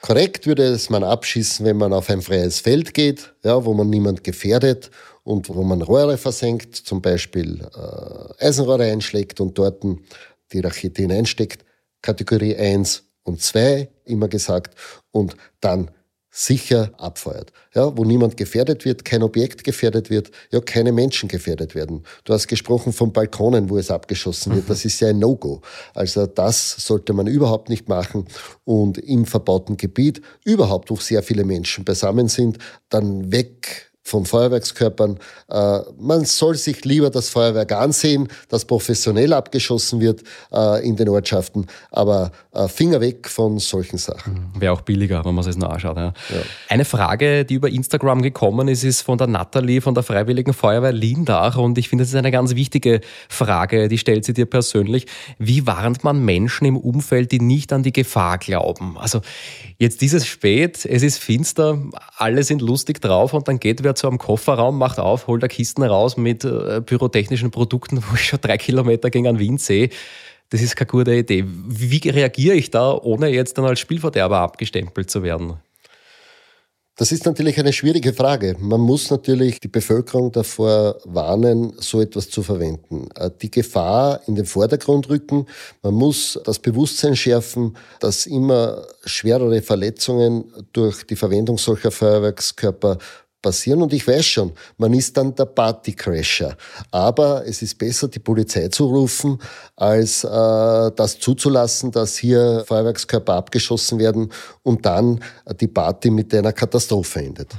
Korrekt 0.06 0.46
würde 0.46 0.64
es 0.64 0.90
man 0.90 1.02
abschießen, 1.02 1.66
wenn 1.66 1.78
man 1.78 1.94
auf 1.94 2.10
ein 2.10 2.22
freies 2.22 2.60
Feld 2.60 2.94
geht, 2.94 3.34
ja, 3.42 3.64
wo 3.64 3.74
man 3.74 3.90
niemand 3.90 4.22
gefährdet 4.22 4.92
und 5.24 5.48
wo 5.48 5.64
man 5.64 5.82
Rohre 5.82 6.18
versenkt, 6.18 6.76
zum 6.76 7.02
Beispiel 7.02 7.66
äh, 7.74 8.46
Eisenrohre 8.46 8.84
einschlägt 8.84 9.40
und 9.40 9.58
dort 9.58 9.82
die 10.52 10.60
Rakete 10.60 11.04
hineinsteckt. 11.04 11.64
Kategorie 12.02 12.54
1 12.54 13.02
und 13.24 13.42
2, 13.42 13.88
immer 14.04 14.28
gesagt, 14.28 14.76
und 15.12 15.38
dann 15.62 15.90
sicher 16.36 16.92
abfeuert. 16.98 17.54
Ja, 17.76 17.96
wo 17.96 18.04
niemand 18.04 18.38
gefährdet 18.38 18.86
wird, 18.86 19.06
kein 19.06 19.22
Objekt 19.22 19.64
gefährdet 19.64 20.10
wird, 20.10 20.32
ja, 20.52 20.60
keine 20.62 20.92
Menschen 20.92 21.30
gefährdet 21.30 21.76
werden. 21.76 22.04
Du 22.24 22.34
hast 22.34 22.48
gesprochen 22.48 22.92
von 22.92 23.14
Balkonen, 23.14 23.70
wo 23.70 23.78
es 23.78 23.92
abgeschossen 23.92 24.56
wird. 24.56 24.68
Das 24.68 24.84
ist 24.84 25.00
ja 25.00 25.10
ein 25.10 25.20
No-Go. 25.20 25.62
Also 25.94 26.26
das 26.26 26.72
sollte 26.72 27.14
man 27.14 27.28
überhaupt 27.28 27.70
nicht 27.70 27.88
machen. 27.88 28.26
Und 28.66 28.98
im 28.98 29.26
verbauten 29.26 29.78
Gebiet, 29.78 30.22
überhaupt, 30.44 30.90
wo 30.90 30.96
sehr 30.96 31.22
viele 31.22 31.46
Menschen 31.46 31.86
beisammen 31.86 32.28
sind, 32.28 32.58
dann 32.90 33.32
weg 33.32 33.93
von 34.04 34.26
Feuerwerkskörpern. 34.26 35.18
Äh, 35.50 35.80
man 35.98 36.26
soll 36.26 36.56
sich 36.56 36.84
lieber 36.84 37.10
das 37.10 37.30
Feuerwerk 37.30 37.72
ansehen, 37.72 38.28
das 38.50 38.66
professionell 38.66 39.34
abgeschossen 39.34 40.02
wird 40.02 40.24
äh, 40.52 40.86
in 40.86 40.98
den 40.98 41.08
Ortschaften, 41.10 41.68
aber 41.90 42.32
äh, 42.52 42.68
Finger 42.68 43.00
weg 43.00 43.30
von 43.30 43.60
solchen 43.60 43.98
Sachen. 43.98 44.52
Mhm. 44.54 44.62
Wäre 44.62 44.74
auch 44.74 44.82
billiger, 44.82 45.24
wenn 45.24 45.34
man 45.34 45.44
sich 45.44 45.56
das 45.56 45.62
nur 45.62 45.72
anschaut. 45.72 45.96
Ja. 45.96 46.14
Ja. 46.30 46.42
Eine 46.68 46.86
Frage, 46.86 47.46
die 47.46 47.56
über 47.56 47.70
Instagram 47.70 48.22
gekommen 48.22 48.68
ist, 48.68 48.84
ist 48.84 49.02
von 49.02 49.18
der 49.18 49.28
Natalie 49.28 49.80
von 49.80 49.94
der 49.94 50.04
Freiwilligen 50.04 50.54
Feuerwehr 50.54 50.92
Lindach 50.92 51.58
und 51.58 51.78
ich 51.78 51.88
finde, 51.88 52.04
das 52.04 52.10
ist 52.10 52.16
eine 52.16 52.32
ganz 52.32 52.56
wichtige 52.56 53.00
Frage, 53.30 53.88
die 53.88 53.98
stellt 53.98 54.26
sie 54.26 54.34
dir 54.34 54.46
persönlich. 54.46 55.08
Wie 55.38 55.66
warnt 55.66 56.04
man 56.04 56.24
Menschen 56.24 56.66
im 56.66 56.76
Umfeld, 56.76 57.32
die 57.32 57.40
nicht 57.40 57.72
an 57.72 57.84
die 57.84 57.94
Gefahr 57.94 58.38
glauben? 58.38 58.98
Also 58.98 59.22
jetzt 59.78 60.02
dieses 60.02 60.28
spät, 60.28 60.86
es 60.86 61.04
ist 61.04 61.20
finster, 61.20 61.80
alle 62.18 62.44
sind 62.44 62.62
lustig 62.62 63.02
drauf 63.02 63.34
und 63.34 63.48
dann 63.48 63.60
geht 63.60 63.84
wer 63.84 63.93
zu 63.96 64.08
einem 64.08 64.18
Kofferraum, 64.18 64.78
macht 64.78 65.00
auf, 65.00 65.28
holt 65.28 65.44
da 65.44 65.48
Kisten 65.48 65.84
raus 65.84 66.18
mit 66.18 66.44
äh, 66.44 66.82
pyrotechnischen 66.82 67.52
Produkten, 67.52 67.98
wo 68.10 68.16
ich 68.16 68.26
schon 68.26 68.42
drei 68.42 68.58
Kilometer 68.58 69.10
gegen 69.10 69.28
einen 69.28 69.40
Wind 69.40 69.62
sehe. 69.62 69.90
Das 70.50 70.62
ist 70.62 70.76
keine 70.76 70.88
gute 70.88 71.16
Idee. 71.16 71.46
Wie 71.48 72.08
reagiere 72.10 72.56
ich 72.56 72.70
da, 72.70 72.94
ohne 72.94 73.30
jetzt 73.30 73.58
dann 73.58 73.66
als 73.66 73.80
Spielverderber 73.80 74.40
abgestempelt 74.40 75.10
zu 75.10 75.24
werden? 75.24 75.56
Das 76.96 77.12
ist 77.12 77.26
natürlich 77.26 77.58
eine 77.60 77.74
schwierige 77.74 78.14
Frage. 78.14 78.56
Man 78.60 78.80
muss 78.80 79.10
natürlich 79.10 79.60
die 79.60 79.68
Bevölkerung 79.68 80.32
davor 80.32 81.00
warnen, 81.06 81.74
so 81.80 82.00
etwas 82.00 82.30
zu 82.30 82.44
verwenden. 82.44 83.10
Äh, 83.16 83.32
die 83.42 83.50
Gefahr 83.50 84.22
in 84.28 84.36
den 84.36 84.46
Vordergrund 84.46 85.10
rücken. 85.10 85.48
Man 85.82 85.96
muss 85.96 86.40
das 86.46 86.60
Bewusstsein 86.60 87.16
schärfen, 87.16 87.76
dass 88.00 88.28
immer 88.28 88.86
schwerere 89.06 89.64
Verletzungen 89.64 90.54
durch 90.72 91.04
die 91.08 91.16
Verwendung 91.16 91.58
solcher 91.58 91.90
Feuerwerkskörper 91.90 93.00
passieren 93.44 93.84
und 93.84 93.94
ich 93.94 94.08
weiß 94.08 94.26
schon, 94.26 94.54
man 94.78 94.92
ist 94.94 95.16
dann 95.16 95.36
der 95.36 95.46
Partycrasher. 95.46 96.58
Aber 96.90 97.46
es 97.46 97.62
ist 97.62 97.78
besser, 97.78 98.08
die 98.08 98.18
Polizei 98.18 98.70
zu 98.70 98.88
rufen, 98.88 99.38
als 99.76 100.24
äh, 100.24 100.28
das 100.96 101.20
zuzulassen, 101.20 101.92
dass 101.92 102.18
hier 102.18 102.64
Feuerwerkskörper 102.68 103.36
abgeschossen 103.36 104.00
werden 104.00 104.32
und 104.64 104.84
dann 104.88 105.20
die 105.62 105.68
Party 105.68 106.10
mit 106.10 106.34
einer 106.34 106.54
Katastrophe 106.54 107.20
endet. 107.20 107.54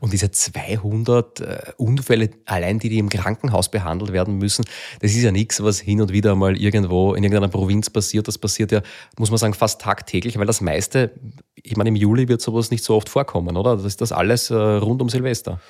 Und 0.00 0.12
diese 0.12 0.30
200 0.30 1.40
äh, 1.40 1.58
Unfälle, 1.76 2.30
allein 2.46 2.78
die, 2.78 2.88
die 2.88 2.98
im 2.98 3.08
Krankenhaus 3.08 3.70
behandelt 3.70 4.12
werden 4.12 4.38
müssen, 4.38 4.64
das 5.00 5.12
ist 5.12 5.22
ja 5.22 5.32
nichts, 5.32 5.62
was 5.62 5.80
hin 5.80 6.00
und 6.00 6.12
wieder 6.12 6.34
mal 6.34 6.56
irgendwo 6.56 7.14
in 7.14 7.22
irgendeiner 7.22 7.48
Provinz 7.48 7.88
passiert. 7.90 8.28
Das 8.28 8.38
passiert 8.38 8.72
ja, 8.72 8.82
muss 9.18 9.30
man 9.30 9.38
sagen, 9.38 9.54
fast 9.54 9.80
tagtäglich, 9.80 10.38
weil 10.38 10.46
das 10.46 10.60
meiste, 10.60 11.12
ich 11.54 11.76
meine, 11.76 11.88
im 11.88 11.96
Juli 11.96 12.28
wird 12.28 12.40
sowas 12.40 12.70
nicht 12.70 12.84
so 12.84 12.94
oft 12.96 13.08
vorkommen, 13.08 13.56
oder? 13.56 13.76
Das 13.76 13.84
ist 13.84 14.00
das 14.00 14.12
alles 14.12 14.50
äh, 14.50 14.54
rund 14.54 15.00
um 15.00 15.08
Silvester. 15.12 15.60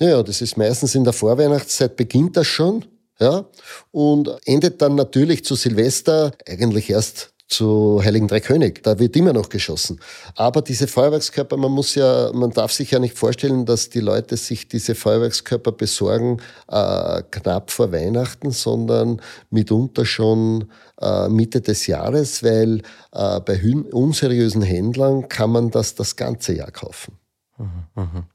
Ja, 0.00 0.22
das 0.22 0.40
ist 0.40 0.56
meistens 0.56 0.94
in 0.94 1.04
der 1.04 1.12
Vorweihnachtszeit 1.12 1.96
beginnt 1.96 2.36
das 2.36 2.46
schon. 2.46 2.84
Ja, 3.20 3.44
und 3.92 4.28
endet 4.44 4.82
dann 4.82 4.96
natürlich 4.96 5.44
zu 5.44 5.54
Silvester 5.54 6.32
eigentlich 6.48 6.90
erst 6.90 7.34
zu 7.48 8.00
Heiligen 8.02 8.26
Drei 8.26 8.40
König. 8.40 8.82
Da 8.82 8.98
wird 8.98 9.14
immer 9.16 9.32
noch 9.32 9.48
geschossen. 9.48 10.00
Aber 10.34 10.62
diese 10.62 10.88
Feuerwerkskörper, 10.88 11.56
man 11.56 11.70
muss 11.70 11.94
ja, 11.94 12.32
man 12.32 12.50
darf 12.50 12.72
sich 12.72 12.90
ja 12.90 12.98
nicht 12.98 13.16
vorstellen, 13.16 13.66
dass 13.66 13.90
die 13.90 14.00
Leute 14.00 14.36
sich 14.36 14.66
diese 14.66 14.94
Feuerwerkskörper 14.94 15.72
besorgen 15.72 16.40
äh, 16.68 17.22
knapp 17.30 17.70
vor 17.70 17.92
Weihnachten, 17.92 18.50
sondern 18.50 19.20
mitunter 19.50 20.04
schon 20.04 20.70
äh, 21.00 21.28
Mitte 21.28 21.60
des 21.60 21.86
Jahres, 21.86 22.42
weil 22.42 22.78
äh, 23.12 23.40
bei 23.40 23.60
unseriösen 23.92 24.62
Händlern 24.62 25.28
kann 25.28 25.50
man 25.50 25.70
das 25.70 25.94
das 25.94 26.16
ganze 26.16 26.54
Jahr 26.54 26.72
kaufen. 26.72 27.18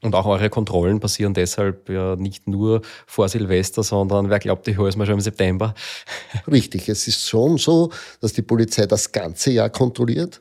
Und 0.00 0.14
auch 0.14 0.24
eure 0.24 0.48
Kontrollen 0.48 0.98
passieren 0.98 1.34
deshalb 1.34 1.90
ja 1.90 2.16
nicht 2.16 2.48
nur 2.48 2.80
vor 3.06 3.28
Silvester, 3.28 3.82
sondern 3.82 4.30
wer 4.30 4.38
glaubt, 4.38 4.66
ich 4.68 4.78
hole 4.78 4.88
es 4.88 4.96
mal 4.96 5.04
schon 5.04 5.16
im 5.16 5.20
September? 5.20 5.74
Richtig, 6.50 6.88
es 6.88 7.06
ist 7.06 7.28
schon 7.28 7.58
so, 7.58 7.92
dass 8.20 8.32
die 8.32 8.42
Polizei 8.42 8.86
das 8.86 9.12
ganze 9.12 9.50
Jahr 9.50 9.68
kontrolliert, 9.68 10.40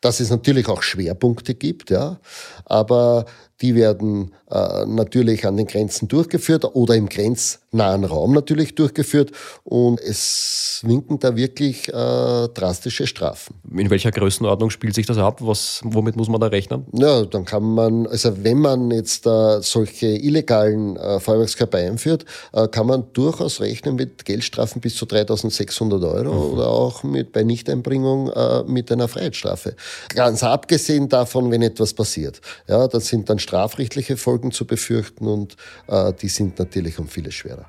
dass 0.00 0.20
es 0.20 0.30
natürlich 0.30 0.68
auch 0.68 0.82
Schwerpunkte 0.82 1.54
gibt, 1.54 1.90
ja, 1.90 2.20
aber 2.64 3.24
die 3.60 3.76
werden 3.76 4.32
äh, 4.50 4.84
natürlich 4.86 5.46
an 5.46 5.56
den 5.56 5.66
Grenzen 5.66 6.08
durchgeführt 6.08 6.64
oder 6.74 6.94
im 6.94 7.08
grenznahen 7.08 8.04
Raum 8.04 8.34
natürlich 8.34 8.74
durchgeführt. 8.74 9.30
Und 9.62 10.00
es 10.00 10.80
winken 10.84 11.20
da 11.20 11.36
wirklich 11.36 11.88
äh, 11.88 11.92
drastische 11.92 13.06
Strafen. 13.06 13.54
In 13.74 13.88
welcher 13.88 14.10
Größenordnung 14.10 14.70
spielt 14.70 14.94
sich 14.94 15.06
das 15.06 15.16
ab? 15.18 15.38
Was, 15.40 15.80
womit 15.84 16.16
muss 16.16 16.28
man 16.28 16.40
da 16.40 16.48
rechnen? 16.48 16.86
Ja, 16.92 17.24
dann 17.24 17.44
kann 17.44 17.62
man, 17.62 18.06
also 18.08 18.44
wenn 18.44 18.58
man 18.58 18.90
jetzt 18.90 19.26
äh, 19.26 19.62
solche 19.62 20.08
illegalen 20.08 20.96
äh, 20.96 21.20
Feuerwerkskörper 21.20 21.78
einführt, 21.78 22.24
äh, 22.52 22.66
kann 22.66 22.88
man 22.88 23.04
durchaus 23.12 23.60
rechnen 23.60 23.94
mit 23.94 24.24
Geldstrafen 24.24 24.80
bis 24.80 24.96
zu 24.96 25.06
3600 25.06 26.02
Euro 26.02 26.32
mhm. 26.32 26.52
oder 26.54 26.68
auch 26.68 27.04
mit, 27.04 27.32
bei 27.32 27.44
Nichteinbringung 27.44 28.30
äh, 28.30 28.64
mit 28.64 28.90
einer 28.90 29.06
Freiheitsstrafe. 29.06 29.76
Ganz 30.08 30.42
abgesehen 30.42 31.08
davon, 31.08 31.50
wenn 31.52 31.62
etwas 31.62 31.94
passiert. 31.94 32.40
Ja, 32.66 32.88
das 32.88 33.06
sind 33.06 33.30
dann 33.30 33.38
Strafen 33.38 33.51
strafrechtliche 33.52 34.16
Folgen 34.16 34.50
zu 34.50 34.66
befürchten 34.66 35.26
und 35.26 35.56
äh, 35.86 36.14
die 36.14 36.28
sind 36.28 36.58
natürlich 36.58 36.98
um 36.98 37.06
vieles 37.06 37.34
schwerer. 37.34 37.66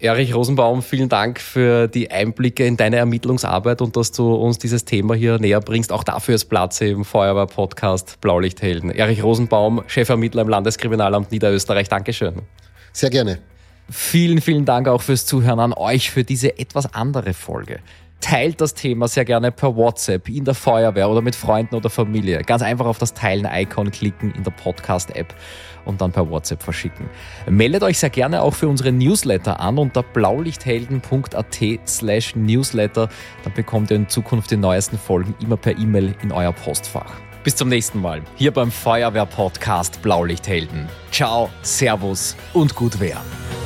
Erich 0.00 0.34
Rosenbaum, 0.34 0.82
vielen 0.82 1.08
Dank 1.08 1.38
für 1.38 1.86
die 1.86 2.10
Einblicke 2.10 2.66
in 2.66 2.76
deine 2.76 2.96
Ermittlungsarbeit 2.96 3.80
und 3.80 3.96
dass 3.96 4.10
du 4.10 4.34
uns 4.34 4.58
dieses 4.58 4.84
Thema 4.84 5.14
hier 5.14 5.38
näher 5.38 5.60
bringst. 5.60 5.92
Auch 5.92 6.02
dafür 6.02 6.34
ist 6.34 6.46
Platz 6.46 6.80
im 6.80 7.04
Feuerwehr-Podcast 7.04 8.20
Blaulichthelden. 8.20 8.90
Erich 8.90 9.22
Rosenbaum, 9.22 9.84
Chefermittler 9.86 10.42
im 10.42 10.48
Landeskriminalamt 10.48 11.30
Niederösterreich. 11.30 11.88
Dankeschön. 11.88 12.42
Sehr 12.92 13.10
gerne. 13.10 13.38
Vielen, 13.88 14.40
vielen 14.40 14.64
Dank 14.64 14.88
auch 14.88 15.02
fürs 15.02 15.26
Zuhören 15.26 15.60
an 15.60 15.72
euch 15.74 16.10
für 16.10 16.24
diese 16.24 16.58
etwas 16.58 16.92
andere 16.94 17.34
Folge. 17.34 17.80
Teilt 18.20 18.60
das 18.60 18.74
Thema 18.74 19.08
sehr 19.08 19.24
gerne 19.24 19.50
per 19.50 19.74
WhatsApp, 19.76 20.28
in 20.28 20.44
der 20.44 20.54
Feuerwehr 20.54 21.08
oder 21.08 21.22
mit 21.22 21.34
Freunden 21.34 21.74
oder 21.74 21.88
Familie. 21.88 22.42
Ganz 22.42 22.62
einfach 22.62 22.84
auf 22.84 22.98
das 22.98 23.14
Teilen-Icon 23.14 23.90
klicken 23.90 24.32
in 24.32 24.44
der 24.44 24.50
Podcast-App 24.50 25.34
und 25.86 26.00
dann 26.00 26.12
per 26.12 26.28
WhatsApp 26.28 26.62
verschicken. 26.62 27.08
Meldet 27.48 27.82
euch 27.82 27.98
sehr 27.98 28.10
gerne 28.10 28.42
auch 28.42 28.54
für 28.54 28.68
unsere 28.68 28.92
Newsletter 28.92 29.58
an 29.58 29.78
unter 29.78 30.02
blaulichthelden.at 30.02 31.88
slash 31.88 32.36
newsletter. 32.36 33.08
Dann 33.44 33.54
bekommt 33.54 33.90
ihr 33.90 33.96
in 33.96 34.08
Zukunft 34.08 34.50
die 34.50 34.56
neuesten 34.58 34.98
Folgen 34.98 35.34
immer 35.40 35.56
per 35.56 35.78
E-Mail 35.78 36.14
in 36.22 36.30
euer 36.30 36.52
Postfach. 36.52 37.14
Bis 37.42 37.56
zum 37.56 37.70
nächsten 37.70 38.00
Mal, 38.00 38.20
hier 38.36 38.52
beim 38.52 38.70
Feuerwehr-Podcast 38.70 40.02
Blaulichthelden. 40.02 40.88
Ciao, 41.10 41.48
Servus 41.62 42.36
und 42.52 42.74
gut 42.74 43.00
werden. 43.00 43.59